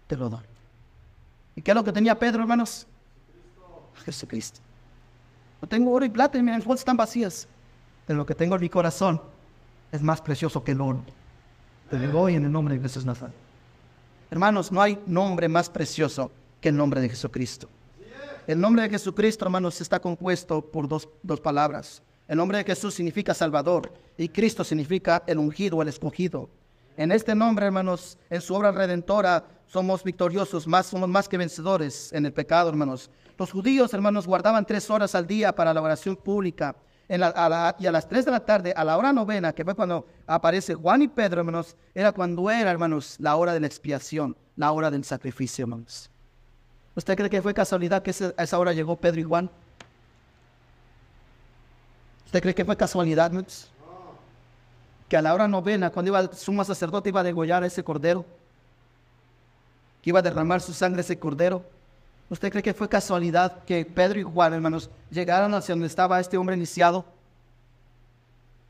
[0.05, 0.48] te lo doy.
[1.59, 2.87] ¿Y qué es lo que tenía Pedro, hermanos?
[4.05, 4.61] Jesucristo.
[5.61, 7.49] No tengo oro y plata y mis bolsas están vacías.
[8.07, 9.21] Pero lo que tengo en mi corazón
[9.91, 11.03] es más precioso que el oro.
[11.89, 13.35] Te digo hoy en el nombre de Jesús Nazaret.
[14.31, 17.67] Hermanos, no hay nombre más precioso que el nombre de Jesucristo.
[18.47, 22.01] El nombre de Jesucristo, hermanos, está compuesto por dos, dos palabras.
[22.29, 26.49] El nombre de Jesús significa Salvador y Cristo significa el ungido el escogido.
[26.99, 32.12] En este nombre, hermanos, en su obra redentora, somos victoriosos, más, somos más que vencedores
[32.12, 33.09] en el pecado, hermanos.
[33.38, 36.75] Los judíos, hermanos, guardaban tres horas al día para la oración pública.
[37.07, 40.75] Y a las tres de la tarde, a la hora novena, que fue cuando aparece
[40.75, 44.91] Juan y Pedro, hermanos, era cuando era, hermanos, la hora de la expiación, la hora
[44.91, 46.09] del sacrificio, hermanos.
[46.95, 49.49] ¿Usted cree que fue casualidad que a esa hora llegó Pedro y Juan?
[52.25, 53.31] ¿Usted cree que fue casualidad?
[55.09, 57.83] Que a la hora novena, cuando iba el sumo sacerdote iba a degollar a ese
[57.83, 58.25] cordero,
[60.01, 61.65] que iba a derramar su sangre ese cordero.
[62.29, 66.37] ¿Usted cree que fue casualidad que Pedro y Juan, hermanos, llegaran hacia donde estaba este
[66.37, 67.03] hombre iniciado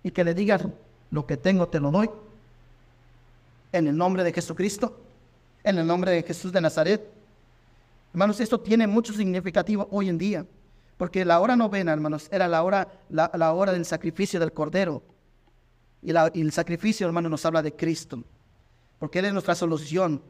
[0.01, 0.73] y que le digan,
[1.11, 2.09] lo que tengo te lo doy?
[3.73, 4.97] En el nombre de Jesucristo,
[5.63, 7.05] en el nombre de Jesús de Nazaret.
[8.13, 10.45] Hermanos, esto tiene mucho significativo hoy en día.
[10.99, 15.01] Porque la hora novena, hermanos, era la hora, la, hora del sacrificio del Cordero.
[16.01, 18.23] Y, el sacrificio, hermanos, nos habla de Cristo.
[18.97, 20.21] Porque Él es nuestra solución.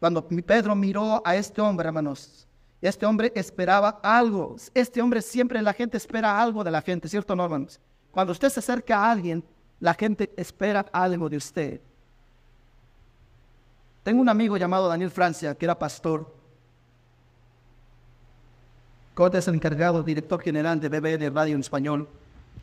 [0.00, 2.46] Cuando Pedro miró a este hombre, hermanos,
[2.80, 4.56] este hombre esperaba algo.
[4.74, 7.80] Este hombre siempre la gente espera algo de la gente, ¿cierto, no, hermanos?
[8.10, 9.42] Cuando usted se acerca a alguien,
[9.80, 11.80] la gente espera algo de usted.
[14.02, 16.30] Tengo un amigo llamado Daniel Francia, que era pastor.
[19.14, 22.08] Corte el encargado, director general de BBN Radio en español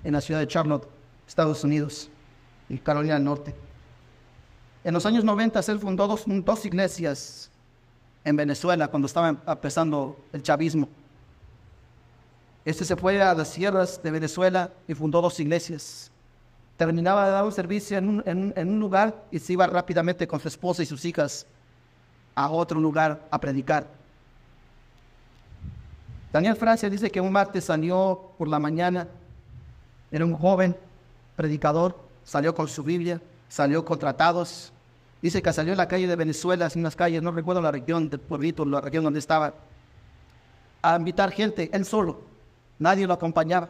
[0.03, 0.87] en la ciudad de Charlotte,
[1.27, 2.09] Estados Unidos,
[2.71, 3.53] y Carolina del Norte.
[4.83, 7.51] En los años 90 él fundó dos, dos iglesias
[8.23, 10.87] en Venezuela cuando estaba empezando el chavismo.
[12.63, 16.11] Este se fue a las sierras de Venezuela y fundó dos iglesias.
[16.77, 20.39] Terminaba de dar un servicio en un, en un lugar y se iba rápidamente con
[20.39, 21.45] su esposa y sus hijas
[22.33, 23.85] a otro lugar a predicar.
[26.31, 29.07] Daniel Francia dice que un martes salió por la mañana,
[30.09, 30.75] era un joven
[31.35, 34.71] predicador, salió con su Biblia, salió con tratados.
[35.21, 38.09] Dice que salió en la calle de Venezuela, en unas calles, no recuerdo la región
[38.09, 39.53] del pueblito, la región donde estaba,
[40.81, 42.21] a invitar gente, él solo,
[42.79, 43.67] nadie lo acompañaba.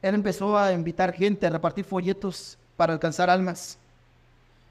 [0.00, 3.78] Él empezó a invitar gente, a repartir folletos para alcanzar almas.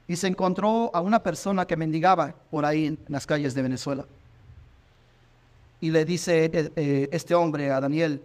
[0.08, 4.06] Y se encontró a una persona que mendigaba por ahí en las calles de Venezuela.
[5.82, 8.22] Y le dice eh, eh, este hombre a Daniel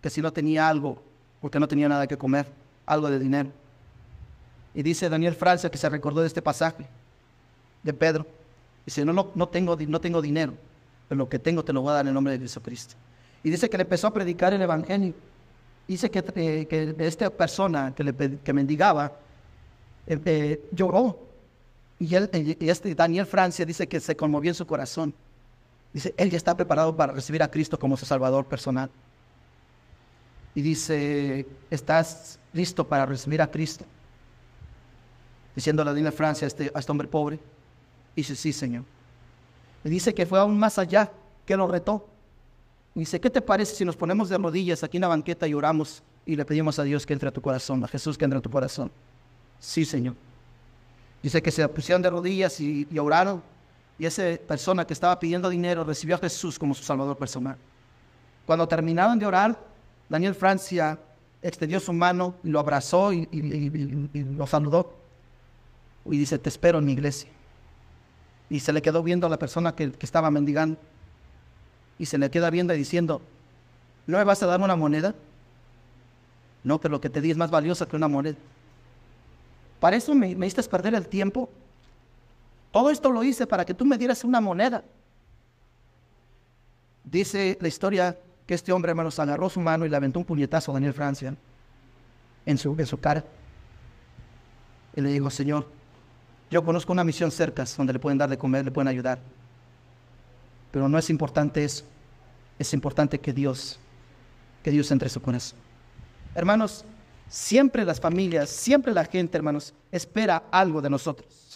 [0.00, 1.02] que si no tenía algo,
[1.42, 2.46] porque no tenía nada que comer,
[2.86, 3.50] algo de dinero.
[4.76, 6.86] Y dice Daniel Francia que se recordó de este pasaje
[7.82, 8.26] de Pedro.
[8.84, 10.52] Dice, no, no, no, tengo, no tengo dinero,
[11.08, 12.94] pero lo que tengo te lo voy a dar en nombre de Jesucristo.
[13.42, 15.14] Y dice que le empezó a predicar el Evangelio.
[15.88, 19.12] Dice que, eh, esta persona que, le, que mendigaba
[20.72, 21.20] lloró.
[21.98, 22.28] Y, él,
[22.60, 25.14] y este Daniel Francia dice que se conmovió en su corazón.
[25.94, 28.90] Dice, él ya está preparado para recibir a Cristo como su Salvador personal.
[30.54, 33.86] Y dice, ¿estás listo para recibir a Cristo?
[35.56, 37.40] Diciendo la de Francia a este, a este hombre pobre.
[38.14, 38.84] Y dice, sí, Señor.
[39.82, 41.10] Y dice que fue aún más allá,
[41.44, 42.06] que lo retó.
[42.94, 45.54] Y dice, ¿qué te parece si nos ponemos de rodillas aquí en la banqueta y
[45.54, 48.38] oramos y le pedimos a Dios que entre a tu corazón, a Jesús que entre
[48.38, 48.92] a tu corazón?
[49.58, 50.14] Sí, Señor.
[51.22, 53.42] Dice que se pusieron de rodillas y oraron
[53.98, 57.56] y esa persona que estaba pidiendo dinero recibió a Jesús como su Salvador personal.
[58.44, 59.58] Cuando terminaron de orar,
[60.08, 60.98] Daniel Francia
[61.40, 63.26] extendió su mano y lo abrazó y,
[64.36, 64.92] lo saludó.
[66.10, 67.30] Y dice, te espero en mi iglesia.
[68.48, 70.78] Y se le quedó viendo a la persona que, estaba mendigando.
[71.98, 73.22] Y se le queda viendo y diciendo,
[74.06, 75.14] ¿no me vas a dar una moneda?
[76.62, 78.36] No, pero lo que te di es más valioso que una moneda.
[79.80, 81.48] Para eso me, me hiciste perder el tiempo
[82.76, 84.84] todo esto lo hice para que tú me dieras una moneda.
[87.02, 90.72] Dice la historia que este hombre, hermanos, agarró su mano y le aventó un puñetazo
[90.72, 91.34] a Daniel Francia
[92.44, 93.24] en su, en su cara.
[94.94, 95.66] Y le dijo, Señor,
[96.50, 99.18] yo conozco una misión cerca donde le pueden dar de comer, le pueden ayudar.
[100.70, 101.84] Pero no es importante eso.
[102.58, 103.78] Es importante que Dios,
[104.62, 105.58] que Dios entre su corazón.
[106.34, 106.84] Hermanos,
[107.28, 111.46] siempre las familias, siempre la gente, hermanos, espera algo de nosotros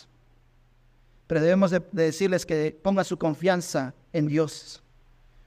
[1.31, 4.83] pero debemos de, decirles que pongan su confianza en Dios.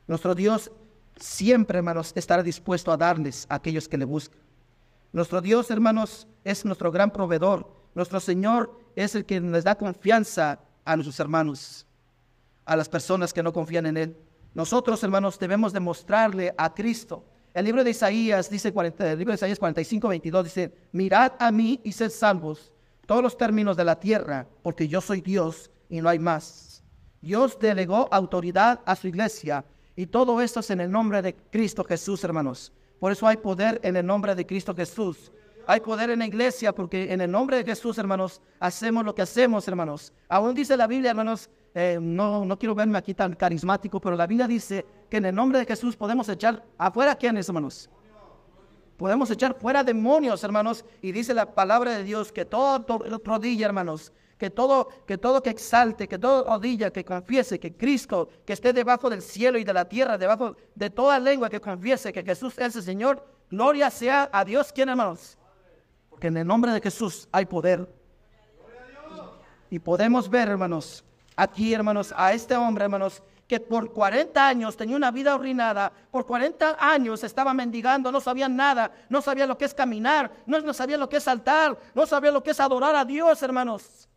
[0.08, 0.72] Nuestro Dios
[1.18, 4.40] siempre, hermanos, estará dispuesto a darles a aquellos que le buscan.
[5.12, 7.70] Nuestro Dios, hermanos, es nuestro gran proveedor.
[7.96, 11.86] Nuestro Señor es el que les da confianza a nuestros hermanos,
[12.66, 14.18] a las personas que no confían en Él.
[14.54, 17.26] Nosotros, hermanos, debemos demostrarle a Cristo.
[17.54, 21.80] El libro de Isaías dice, el libro de Isaías 45, 22 dice, mirad a mí
[21.84, 22.72] y sed salvos
[23.06, 26.84] todos los términos de la tierra, porque yo soy Dios y no hay más.
[27.22, 31.84] Dios delegó autoridad a su iglesia y todo esto es en el nombre de Cristo
[31.84, 32.72] Jesús, hermanos.
[33.00, 35.32] Por eso hay poder en el nombre de Cristo Jesús.
[35.66, 39.22] Hay poder en la iglesia porque en el nombre de Jesús, hermanos, hacemos lo que
[39.22, 40.12] hacemos, hermanos.
[40.28, 44.28] Aún dice la Biblia, hermanos, eh, no, no quiero verme aquí tan carismático, pero la
[44.28, 47.90] Biblia dice que en el nombre de Jesús podemos echar afuera a quienes, hermanos.
[48.98, 50.86] Podemos echar fuera demonios, hermanos.
[51.02, 52.86] Y dice la palabra de Dios que todo
[53.24, 58.30] rodilla, hermanos, que todo, que todo que exalte, que todo rodilla, que confiese que Cristo,
[58.46, 62.14] que esté debajo del cielo y de la tierra, debajo de toda lengua, que confiese
[62.14, 63.26] que Jesús es el Señor.
[63.50, 65.38] Gloria sea a Dios, ¿quién hermanos?
[66.14, 67.92] Porque en el nombre de Jesús hay poder.
[69.70, 71.04] Y podemos ver, hermanos,
[71.36, 76.26] aquí, hermanos, a este hombre, hermanos, que por 40 años tenía una vida arruinada, por
[76.26, 80.98] 40 años estaba mendigando, no sabía nada, no sabía lo que es caminar, no, sabía
[80.98, 84.08] lo que es saltar, no sabía lo que es adorar a Dios, hermanos.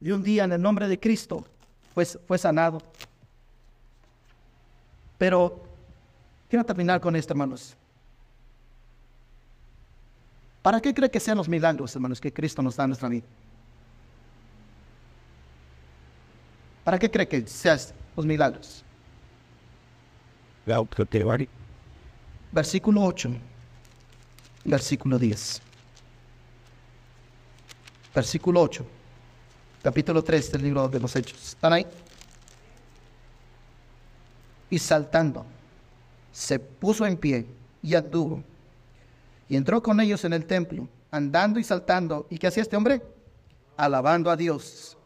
[0.00, 1.44] Y un día en el nombre de Cristo
[1.94, 2.80] pues, fue sanado.
[5.18, 5.62] Pero
[6.48, 7.76] quiero terminar con esto, hermanos.
[10.70, 13.26] ¿Para qué cree que sean los milagros, hermanos, que Cristo nos da en nuestra vida?
[16.84, 17.76] ¿Para qué cree que sean
[18.14, 18.84] los milagros?
[22.52, 23.32] Versículo 8,
[24.64, 25.60] versículo 10.
[28.14, 28.86] Versículo 8,
[29.82, 31.48] capítulo 3 del libro de los Hechos.
[31.48, 31.86] ¿Están ahí?
[34.70, 35.44] Y saltando,
[36.30, 37.44] se puso en pie
[37.82, 38.44] y anduvo
[39.50, 42.28] y entró con ellos en el templo, andando y saltando.
[42.30, 43.02] ¿Y qué hacía este hombre?
[43.76, 44.96] Alabando a Dios.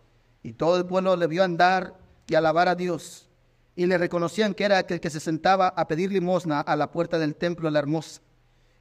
[0.42, 1.94] Y todo el pueblo le vio andar
[2.26, 3.26] y alabar a Dios.
[3.74, 7.18] Y le reconocían que era aquel que se sentaba a pedir limosna a la puerta
[7.18, 8.20] del templo de la hermosa.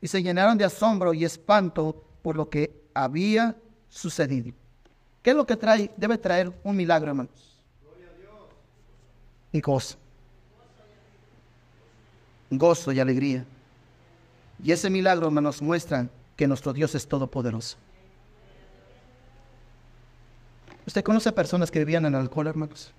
[0.02, 3.56] Y se llenaron de asombro y espanto por lo que había
[3.88, 4.54] sucedido.
[5.22, 5.90] ¿Qué es lo que trae?
[5.96, 7.58] Debe traer un milagro, hermanos.
[9.54, 9.96] Y gozo.
[12.50, 13.46] Gozo y alegría.
[14.62, 17.78] Y ese milagro nos muestra que nuestro Dios es todopoderoso.
[20.86, 22.92] ¿Usted conoce a personas que vivían en alcohol, hermanos?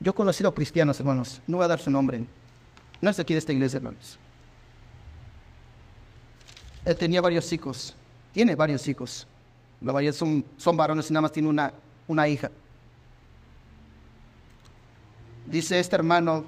[0.00, 1.40] Yo he conocido cristianos, hermanos.
[1.46, 2.24] No voy a dar su nombre.
[3.00, 4.18] No es aquí de esta iglesia, hermanos.
[6.84, 7.94] Él tenía varios hijos.
[8.32, 9.26] Tiene varios hijos.
[9.80, 11.72] La mayoría son, son varones y nada más tiene una,
[12.06, 12.50] una hija.
[15.46, 16.44] Dice este hermano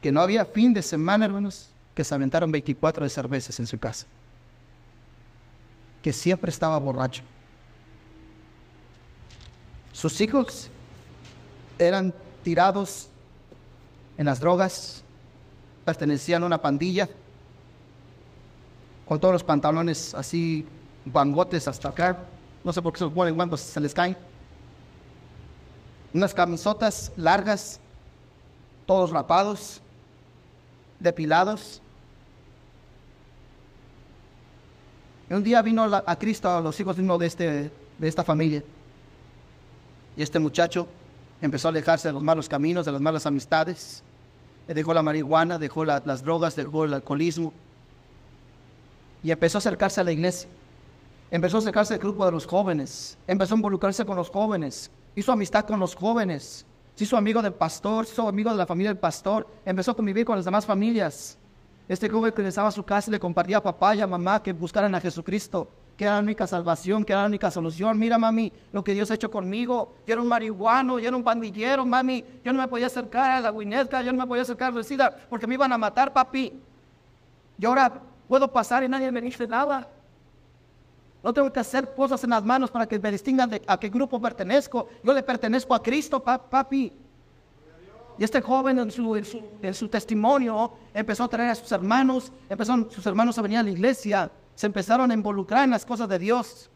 [0.00, 3.78] que no había fin de semana, hermanos, que se aventaron 24 de cervezas en su
[3.78, 4.06] casa.
[6.02, 7.22] Que siempre estaba borracho.
[9.92, 10.70] Sus hijos
[11.78, 13.08] eran tirados
[14.16, 15.02] en las drogas,
[15.84, 17.08] pertenecían a una pandilla,
[19.06, 20.66] con todos los pantalones así,
[21.04, 22.18] bangotes hasta acá.
[22.62, 24.16] No sé por qué se los ponen cuando se les caen.
[26.14, 27.80] Unas camisotas largas,
[28.86, 29.82] todos rapados
[31.00, 31.82] depilados.
[35.28, 38.62] Y un día vino a Cristo a los hijos de este, de esta familia.
[40.16, 40.86] Y este muchacho
[41.40, 44.02] empezó a alejarse de los malos caminos, de las malas amistades.
[44.66, 47.52] Dejó la marihuana, dejó las drogas, dejó el alcoholismo.
[49.22, 50.48] Y empezó a acercarse a la iglesia.
[51.30, 53.16] Empezó a acercarse al grupo de los jóvenes.
[53.26, 54.90] Empezó a involucrarse con los jóvenes.
[55.14, 56.66] Hizo amistad con los jóvenes
[57.00, 60.26] se hizo amigo del pastor, se amigo de la familia del pastor, empezó a convivir
[60.26, 61.38] con las demás familias.
[61.88, 64.52] Este joven que regresaba a su casa le compartía a papá y a mamá que
[64.52, 67.98] buscaran a Jesucristo, que era la única salvación, que era la única solución.
[67.98, 69.94] Mira, mami, lo que Dios ha hecho conmigo.
[70.06, 72.22] Yo era un marihuano, yo era un pandillero, mami.
[72.44, 75.16] Yo no me podía acercar a la guinesca, yo no me podía acercar a SIDA
[75.30, 76.52] porque me iban a matar, papi.
[77.58, 77.94] Y ahora
[78.28, 79.88] puedo pasar y nadie me dice nada.
[81.22, 83.88] No tengo que hacer cosas en las manos para que me distingan de a qué
[83.88, 84.88] grupo pertenezco.
[85.02, 86.92] Yo le pertenezco a Cristo, papi.
[88.18, 93.38] Y este joven en su, testimonio empezó a traer a sus hermanos, empezaron sus hermanos
[93.38, 96.68] a venir a la iglesia, se empezaron a involucrar en las cosas de Dios.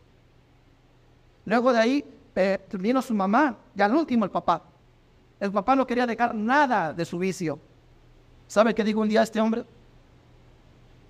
[1.45, 2.05] Luego de ahí
[2.35, 4.63] eh, vino su mamá y al último el papá.
[5.39, 7.59] El papá no quería dejar nada de su vicio.
[8.49, 9.65] ¿Sabe qué dijo un día este hombre?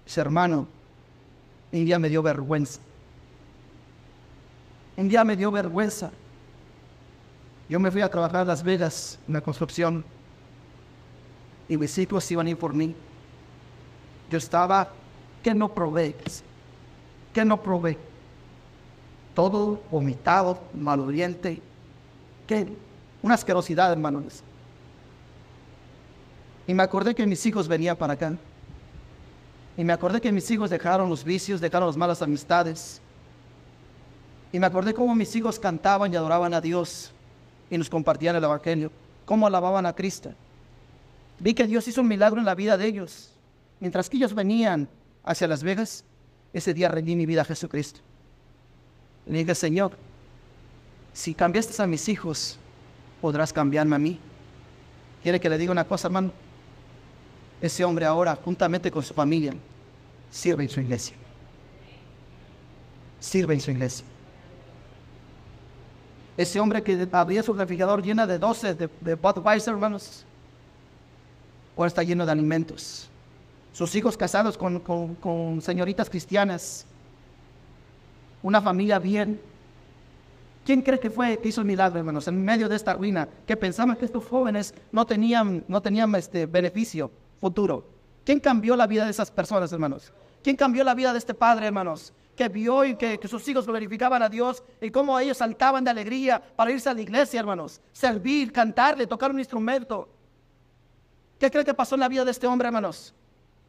[0.04, 0.66] Ese hermano,
[1.72, 2.80] un día me dio vergüenza.
[4.96, 6.10] Un día me dio vergüenza.
[7.68, 10.04] Yo me fui a trabajar a Las Vegas en la construcción
[11.68, 12.94] y mis hijos iban a por mí.
[14.30, 14.88] Yo estaba,
[15.42, 16.14] que no probé,
[17.32, 17.98] que no probé.
[19.34, 21.60] Todo vomitado, maloliente,
[22.46, 22.68] que
[23.22, 24.42] una asquerosidad, hermanos.
[26.66, 28.36] Y me acordé que mis hijos venían para acá.
[29.76, 33.00] Y me acordé que mis hijos dejaron los vicios, dejaron las malas amistades.
[34.54, 37.10] Y me acordé cómo mis hijos cantaban y adoraban a Dios
[37.68, 38.92] y nos compartían el Evangelio,
[39.24, 40.32] cómo alababan a Cristo.
[41.40, 43.32] Vi que Dios hizo un milagro en la vida de ellos.
[43.80, 44.88] Mientras que ellos venían
[45.24, 46.04] hacia Las Vegas,
[46.52, 47.98] ese día rendí mi vida a Jesucristo.
[49.26, 49.96] Le dije, Señor,
[51.12, 52.56] si cambiaste a mis hijos,
[53.20, 54.20] podrás cambiarme a mí.
[55.24, 56.30] ¿Quiere que le diga una cosa, hermano?
[57.60, 59.52] Ese hombre ahora, juntamente con su familia,
[60.30, 61.16] sirve en su iglesia.
[63.18, 64.13] Sirve en su iglesia.
[66.36, 70.24] Ese hombre que abría su refrigerador llena de 12 de, Budweiser, hermanos,
[71.76, 73.08] ahora está lleno de alimentos.
[73.72, 76.86] Sus hijos casados con, con, con señoritas cristianas.
[78.42, 79.40] Una familia bien.
[80.64, 83.28] ¿Quién cree que fue que hizo el milagro, hermanos, en medio de esta ruina?
[83.46, 87.10] Que pensaban que estos jóvenes no tenían, no tenían este beneficio
[87.40, 87.84] futuro.
[88.24, 90.12] ¿Quién cambió la vida de esas personas, hermanos?
[90.42, 92.12] ¿Quién cambió la vida de este padre, hermanos?
[92.36, 96.40] Que vio y que, sus hijos glorificaban a Dios y cómo ellos saltaban de alegría
[96.40, 97.80] para irse a la iglesia, hermanos.
[97.92, 100.08] Servir, cantarle, tocar un instrumento.
[101.38, 103.14] ¿Qué cree que pasó en la vida de este hombre, hermanos?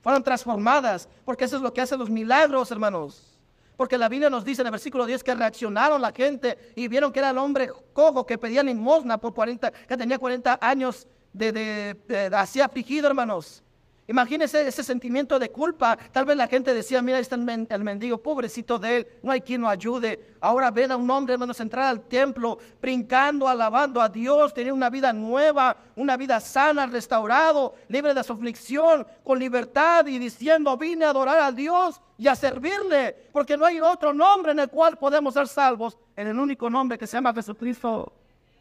[0.02, 3.38] Fueron transformadas, porque eso es lo que hacen los milagros, hermanos.
[3.76, 7.12] Porque la Biblia nos dice en el versículo 10 que reaccionaron la gente y vieron
[7.12, 11.52] que era el hombre cojo que pedía limosna por 40, que tenía 40 años de,
[11.52, 13.65] de así afligido, hermanos.
[14.08, 15.98] Imagínense ese sentimiento de culpa.
[16.12, 19.08] Tal vez la gente decía, mira, ahí está el, men el, mendigo, pobrecito de él,
[19.24, 20.36] no hay quien lo ayude.
[20.40, 24.92] Ahora ven a un hombre, hermanos, entrar al templo, brincando, alabando a Dios, tener una
[24.92, 31.06] vida nueva, una vida sana, restaurado, libre de su aflicción, con libertad y diciendo, vine
[31.06, 34.98] a adorar a Dios y a servirle, porque no hay otro nombre en el cual
[34.98, 38.14] podemos ser salvos, en el único nombre que se llama Jesucristo.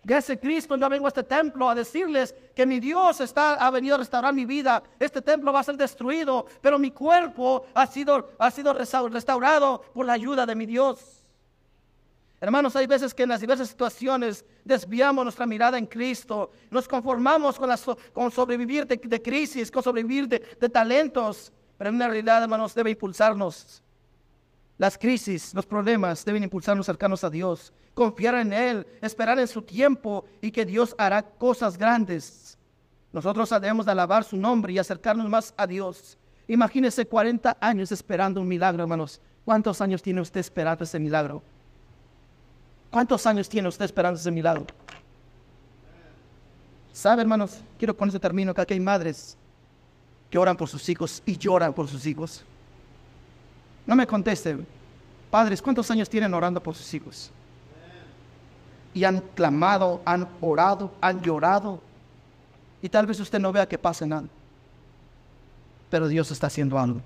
[0.05, 3.95] Gracias Cristo, yo vengo a este templo a decirles que mi Dios está, ha venido
[3.95, 4.83] a restaurar mi vida.
[5.01, 10.05] Este templo va a ser destruido, pero mi cuerpo ha sido, ha sido restaurado por
[10.05, 11.25] la ayuda de mi Dios.
[12.39, 17.59] Hermanos, hay veces que en las diversas situaciones desviamos nuestra mirada en Cristo, nos conformamos
[17.59, 17.79] con, la,
[18.13, 22.91] con sobrevivir de, de, crisis, con sobrevivir de, de talentos, pero en realidad, hermanos, debe
[22.91, 23.83] impulsarnos.
[24.77, 29.63] Las crisis, los problemas deben impulsarnos cercanos a Dios, confiar en Él, esperar en su
[29.63, 32.59] tiempo y que Dios hará cosas grandes.
[33.13, 36.19] Nosotros debemos de alabar su nombre y acercarnos más a Dios.
[36.49, 39.21] Imagínese 40 años esperando un milagro, hermanos.
[39.45, 41.43] ¿Cuántos años tiene usted esperando ese milagro?
[42.91, 44.67] ¿Cuántos años tiene usted esperando ese milagro?
[46.93, 47.61] ¿Sabe, hermanos?
[47.79, 49.37] Quiero con este término que aquí hay madres
[50.31, 52.45] que oran por sus hijos y lloran por sus hijos.
[53.87, 54.57] No me conteste,
[55.31, 57.31] padres, ¿cuántos años tienen orando por sus hijos?
[58.95, 61.81] Y han clamado, han orado, han llorado.
[62.81, 64.29] Y tal vez usted no vea que pase nada.
[65.91, 67.01] Pero Dios está haciendo algo.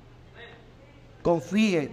[1.23, 1.91] Confíe,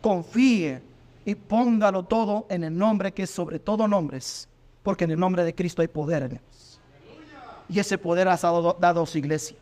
[0.00, 0.82] confíe
[1.24, 4.48] y póngalo todo en el nombre que es sobre todo nombres.
[4.82, 6.40] Porque en el nombre de Cristo hay poder en él.
[7.68, 9.56] Y ese poder ha dado, dado a su iglesia.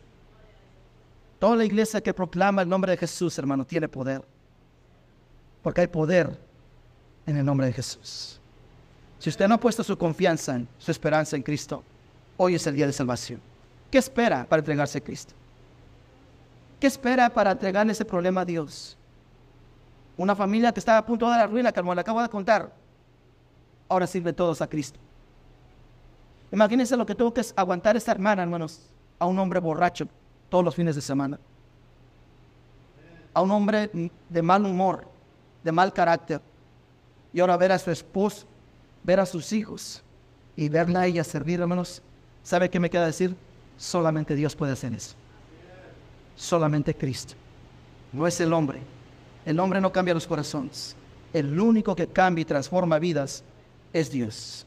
[1.39, 4.21] Toda la iglesia que proclama el nombre de Jesús, hermano, tiene poder.
[5.61, 6.37] Porque hay poder
[7.25, 8.39] en el nombre de Jesús.
[9.19, 11.83] Si usted no ha puesto su confianza, en, su esperanza en Cristo,
[12.37, 13.41] hoy es el día de salvación.
[13.91, 15.33] ¿Qué espera para entregarse a Cristo?
[16.79, 18.97] ¿Qué espera para entregarle ese problema a Dios?
[20.15, 22.73] Una familia que estaba a punto de la ruina, como le acabo de contar,
[23.89, 24.99] ahora sirve todos a Cristo.
[26.51, 28.81] Imagínense lo que tuvo que aguantar esta hermana, hermanos,
[29.19, 30.07] a un hombre borracho
[30.49, 31.37] todos los fines de semana.
[33.33, 33.91] A un hombre
[34.29, 35.07] de mal humor,
[35.69, 36.41] de mal carácter.
[37.31, 38.47] Y ahora ver a su esposo,
[39.03, 40.01] ver a sus hijos
[40.55, 42.01] y verla a ella servir, hermanos.
[42.41, 43.35] ¿Sabe qué me queda decir?
[43.77, 45.13] Solamente Dios puede hacer eso.
[46.35, 47.35] Solamente Cristo.
[48.11, 48.79] No es el hombre.
[49.45, 50.95] El hombre no cambia los corazones.
[51.33, 53.43] El único que cambia y transforma vidas
[53.93, 54.65] es Dios.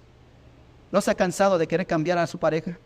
[0.92, 2.78] ¿No se ha cansado de querer cambiar a su pareja?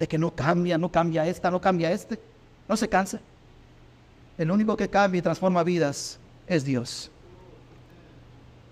[0.00, 2.18] De que no cambia, no cambia esta, no cambia este.
[2.68, 3.20] No se cansa.
[4.36, 7.10] El único que cambia y transforma vidas es Dios.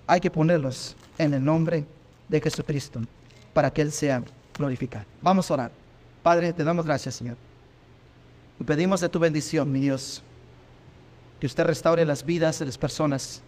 [0.07, 1.85] Hay que ponerlos en el nombre
[2.29, 3.01] de Jesucristo
[3.53, 4.23] para que Él sea
[4.57, 5.05] glorificado.
[5.23, 5.73] Vamos a orar.
[6.23, 7.37] Padre, te damos gracias, Señor.
[8.59, 10.23] Y pedimos de tu bendición, mi Dios,
[11.39, 13.41] que usted restaure las vidas de las personas.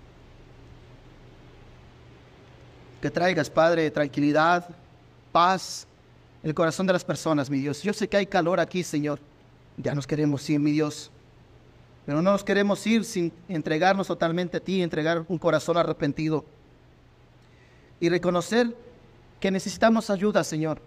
[3.01, 4.69] Que traigas, Padre, tranquilidad,
[5.33, 5.87] paz
[6.43, 7.83] el corazón de las personas, mi Dios.
[7.83, 9.21] Yo sé que hay calor aquí, Señor.
[9.77, 11.11] Ya nos queremos ir, mi Dios.
[12.05, 16.45] Pero no nos queremos ir sin entregarnos totalmente a ti, entregar un corazón arrepentido.
[18.01, 18.75] Y reconocer
[19.39, 20.81] que necesitamos ayuda, Señor.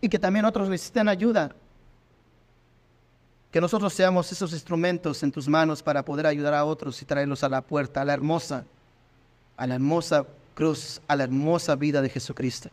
[0.00, 1.54] Y que también otros necesitan ayuda.
[3.50, 7.44] Que nosotros seamos esos instrumentos en tus manos para poder ayudar a otros y traerlos
[7.44, 8.64] a la puerta, a la hermosa,
[9.56, 12.70] a la hermosa cruz, a la hermosa vida de Jesucristo.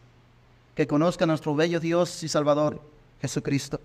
[0.75, 2.81] Que conozcan a nuestro bello Dios y Salvador,
[3.21, 3.79] Jesucristo.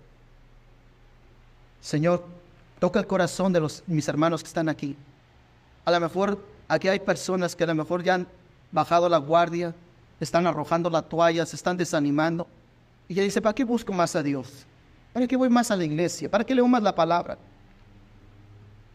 [1.81, 2.25] Señor,
[2.79, 4.95] Toca el corazón de los, mis hermanos que están aquí.
[5.85, 8.27] A lo mejor aquí hay personas que a lo mejor ya han
[8.71, 9.73] bajado la guardia,
[10.19, 12.47] están arrojando la toalla, se están desanimando.
[13.07, 14.65] Y ella dice, ¿para qué busco más a Dios?
[15.13, 16.29] ¿Para qué voy más a la iglesia?
[16.29, 17.37] ¿Para qué leo más la palabra?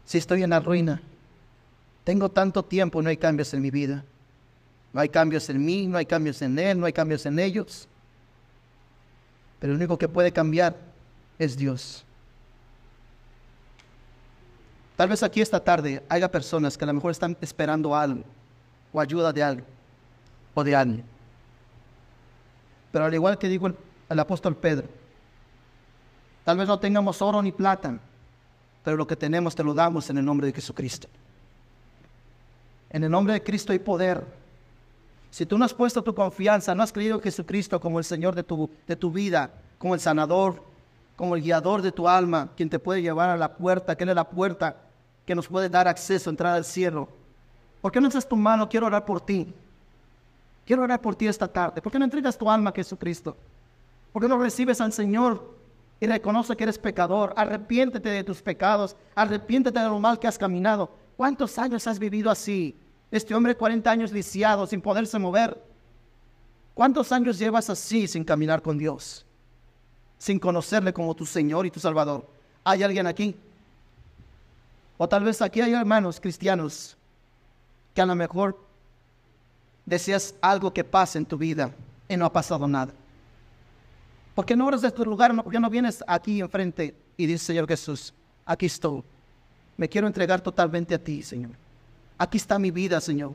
[0.05, 1.01] Si estoy en la ruina,
[2.03, 4.03] tengo tanto tiempo no hay cambios en mi vida.
[4.93, 7.87] No hay cambios en mí, no hay cambios en él, no hay cambios en ellos.
[9.59, 10.75] Pero el único que puede cambiar
[11.39, 12.05] es Dios.
[14.95, 18.23] Tal vez aquí esta tarde haya personas que a lo mejor están esperando algo,
[18.91, 19.65] o ayuda de algo,
[20.53, 21.05] o de alguien.
[22.91, 24.87] Pero al igual que dijo el, apóstol Pedro,
[26.43, 27.97] tal vez no tengamos oro ni plata,
[28.83, 31.07] pero lo que tenemos te lo damos en el nombre de Jesucristo.
[32.91, 34.23] En el nombre de Cristo hay poder.
[35.31, 38.35] Si tú no has puesto tu confianza, no has creído en Jesucristo como el Señor
[38.35, 40.61] de tu, de tu vida, como el sanador,
[41.15, 44.15] como el guiador de tu alma, quien te puede llevar a la puerta, que es
[44.15, 44.82] la puerta
[45.25, 47.07] que nos puede dar acceso, a entrar al cielo.
[47.81, 48.67] ¿Por qué no haces tu mano?
[48.69, 49.53] Quiero orar por ti.
[50.65, 51.81] Quiero orar por ti esta tarde.
[51.81, 53.35] ¿Por qué no entregas tu alma a Jesucristo?
[54.11, 55.53] ¿Por qué no recibes al Señor
[55.99, 57.33] y reconoce que eres pecador?
[57.35, 58.95] Arrepiéntete de tus pecados.
[59.15, 60.89] Arrepiéntete de lo mal que has caminado.
[61.17, 62.75] ¿Cuántos años has vivido así?
[63.11, 65.61] Este hombre 40 años lisiado, sin poderse mover.
[66.73, 69.25] ¿Cuántos años llevas así sin caminar con Dios?
[70.17, 72.27] Sin conocerle como tu Señor y tu Salvador.
[72.63, 73.35] ¿Hay alguien aquí?
[75.03, 76.95] O tal vez aquí hay hermanos cristianos
[77.93, 78.57] que a lo mejor
[79.85, 81.71] deseas algo que pase en tu vida
[82.07, 82.93] y no ha pasado nada.
[84.33, 85.35] ¿Por qué no oras de tu lugar?
[85.35, 88.13] ¿Por qué no vienes aquí enfrente y dices, Señor Jesús,
[88.45, 89.03] aquí estoy?
[89.75, 91.51] Me quiero entregar totalmente a ti, Señor.
[92.17, 93.33] Aquí está mi vida, Señor.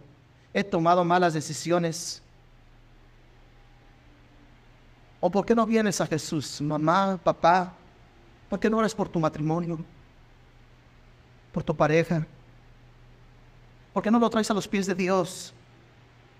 [0.55, 2.23] He tomado malas decisiones.
[5.21, 7.75] ¿O por qué no vienes a Jesús, mamá, papá?
[8.49, 9.85] ¿Por qué no oras por tu matrimonio?
[11.53, 12.27] ¿Por tu pareja?
[13.93, 15.53] ¿Por qué no lo traes a los pies de Dios?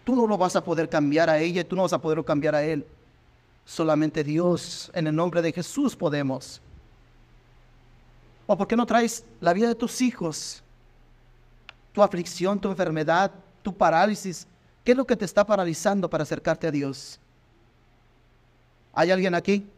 [0.05, 2.55] Tú no lo vas a poder cambiar a ella tú no vas a poder cambiar
[2.55, 2.87] a él.
[3.65, 6.61] Solamente Dios, en el nombre de Jesús podemos.
[8.47, 10.63] ¿O por qué no traes la vida de tus hijos?
[11.93, 13.31] Tu aflicción, tu enfermedad,
[13.63, 14.47] tu parálisis.
[14.83, 17.21] ¿Qué es lo que te está paralizando para acercarte a Dios?
[18.95, 19.69] ¿Hay alguien aquí?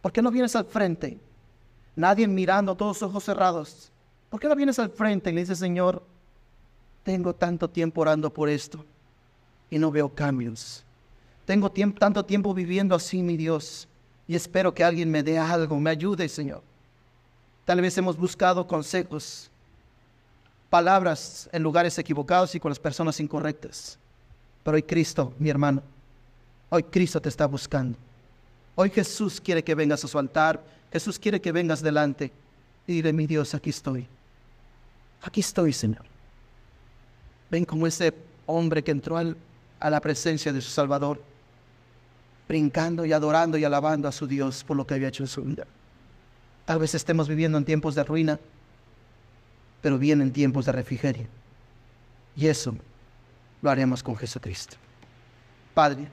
[0.00, 1.18] ¿Por qué no vienes al frente?
[1.96, 3.90] Nadie mirando, todos ojos cerrados.
[4.30, 6.02] ¿Por qué no vienes al frente y le dices, Señor,
[7.02, 8.84] tengo tanto tiempo orando por esto
[9.68, 10.84] y no veo cambios?
[11.44, 13.88] Tengo tanto tiempo viviendo así, mi Dios,
[14.28, 16.62] y espero que alguien me dé algo, me ayude, Señor.
[17.64, 19.50] Tal vez hemos buscado consejos,
[20.70, 23.98] palabras en lugares equivocados y con las personas incorrectas.
[24.62, 25.82] Pero hoy Cristo, mi hermano,
[26.68, 27.98] hoy Cristo te está buscando.
[28.76, 30.62] Hoy Jesús quiere que vengas a su altar.
[30.92, 32.30] Jesús quiere que vengas delante
[32.86, 34.06] y dile, mi Dios, aquí estoy.
[35.22, 36.04] Aquí estoy, Señor.
[37.50, 38.14] Ven como ese
[38.46, 39.36] hombre que entró al,
[39.78, 41.22] a la presencia de su Salvador,
[42.48, 45.42] brincando y adorando y alabando a su Dios por lo que había hecho en su
[45.42, 45.66] vida.
[46.64, 48.38] Tal vez estemos viviendo en tiempos de ruina,
[49.82, 51.26] pero vienen tiempos de refrigerio.
[52.36, 52.74] Y eso
[53.62, 54.76] lo haremos con Jesucristo.
[55.74, 56.08] Padre,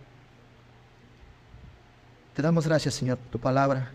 [2.35, 3.91] te damos gracias, Señor, por tu palabra.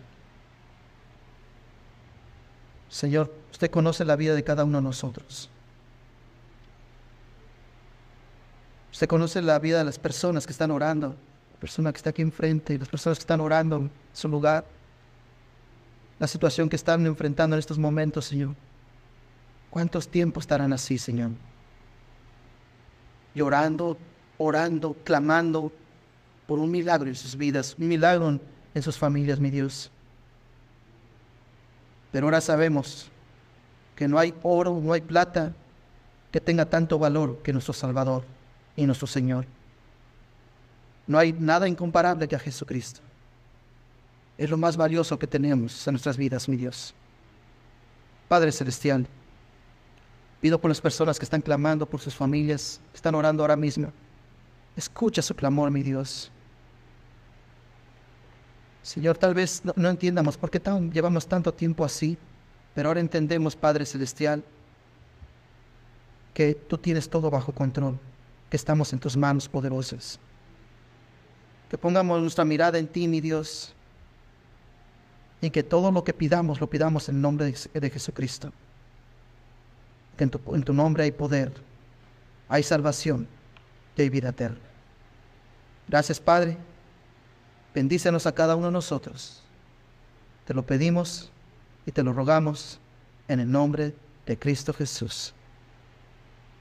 [2.89, 5.49] Señor, usted conoce la vida de cada uno de nosotros.
[8.91, 11.15] Usted conoce la vida de las personas que están orando,
[11.53, 14.65] la persona que está aquí enfrente, las personas que están orando en su lugar,
[16.19, 18.55] la situación que están enfrentando en estos momentos, Señor.
[19.71, 21.31] ¿Cuántos tiempos estarán así, Señor?
[23.35, 23.97] Llorando,
[24.39, 25.73] orando, clamando
[26.47, 28.41] por un milagro en sus vidas, un milagro
[28.75, 29.91] en sus familias, mi Dios.
[32.11, 33.12] Pero ahora sabemos
[33.97, 35.53] que no hay oro, no hay plata
[36.31, 38.25] que tenga tanto valor que nuestro Salvador
[38.77, 39.47] y nuestro Señor.
[41.07, 43.01] No hay nada incomparable que a Jesucristo.
[44.39, 46.95] Es lo más valioso que tenemos en nuestras vidas, mi Dios.
[48.29, 49.07] Padre Celestial,
[50.41, 53.93] pido por las personas que están clamando por sus familias, que están orando ahora mismo.
[54.75, 56.31] Escucha su clamor, mi Dios.
[58.83, 60.61] Señor, tal vez no, entiendamos por qué
[60.93, 62.19] llevamos tanto tiempo así,
[62.75, 64.43] pero ahora entendemos, Padre Celestial,
[66.33, 67.99] que tú tienes todo bajo control,
[68.49, 70.19] que estamos en tus manos poderosas.
[71.69, 73.75] Que pongamos nuestra mirada en ti, mi Dios,
[75.41, 78.53] y que todo lo que pidamos lo pidamos en el nombre de, Jesucristo.
[80.17, 81.53] Que en tu, en tu nombre hay poder,
[82.49, 83.27] hay salvación
[83.97, 84.59] y hay vida eterna.
[85.89, 86.57] Gracias, Padre.
[87.75, 89.43] Bendícenos a cada uno de nosotros.
[90.47, 91.32] Te lo pedimos
[91.87, 92.79] y te lo rogamos
[93.29, 93.95] en el nombre
[94.27, 95.35] de Cristo Jesús.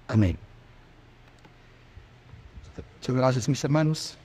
[0.08, 0.38] Amén.
[3.00, 4.18] Muchas gracias, mis hermanos.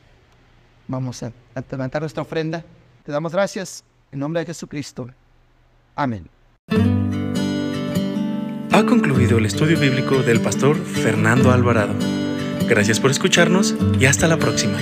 [0.88, 1.32] Vamos a
[1.70, 2.64] levantar nuestra ofrenda.
[3.04, 5.08] Te damos gracias en nombre de Jesucristo.
[5.94, 6.28] Amén.
[8.72, 11.94] Ha concluido el estudio bíblico del pastor Fernando Alvarado.
[12.68, 14.78] Gracias por escucharnos y hasta la próxima.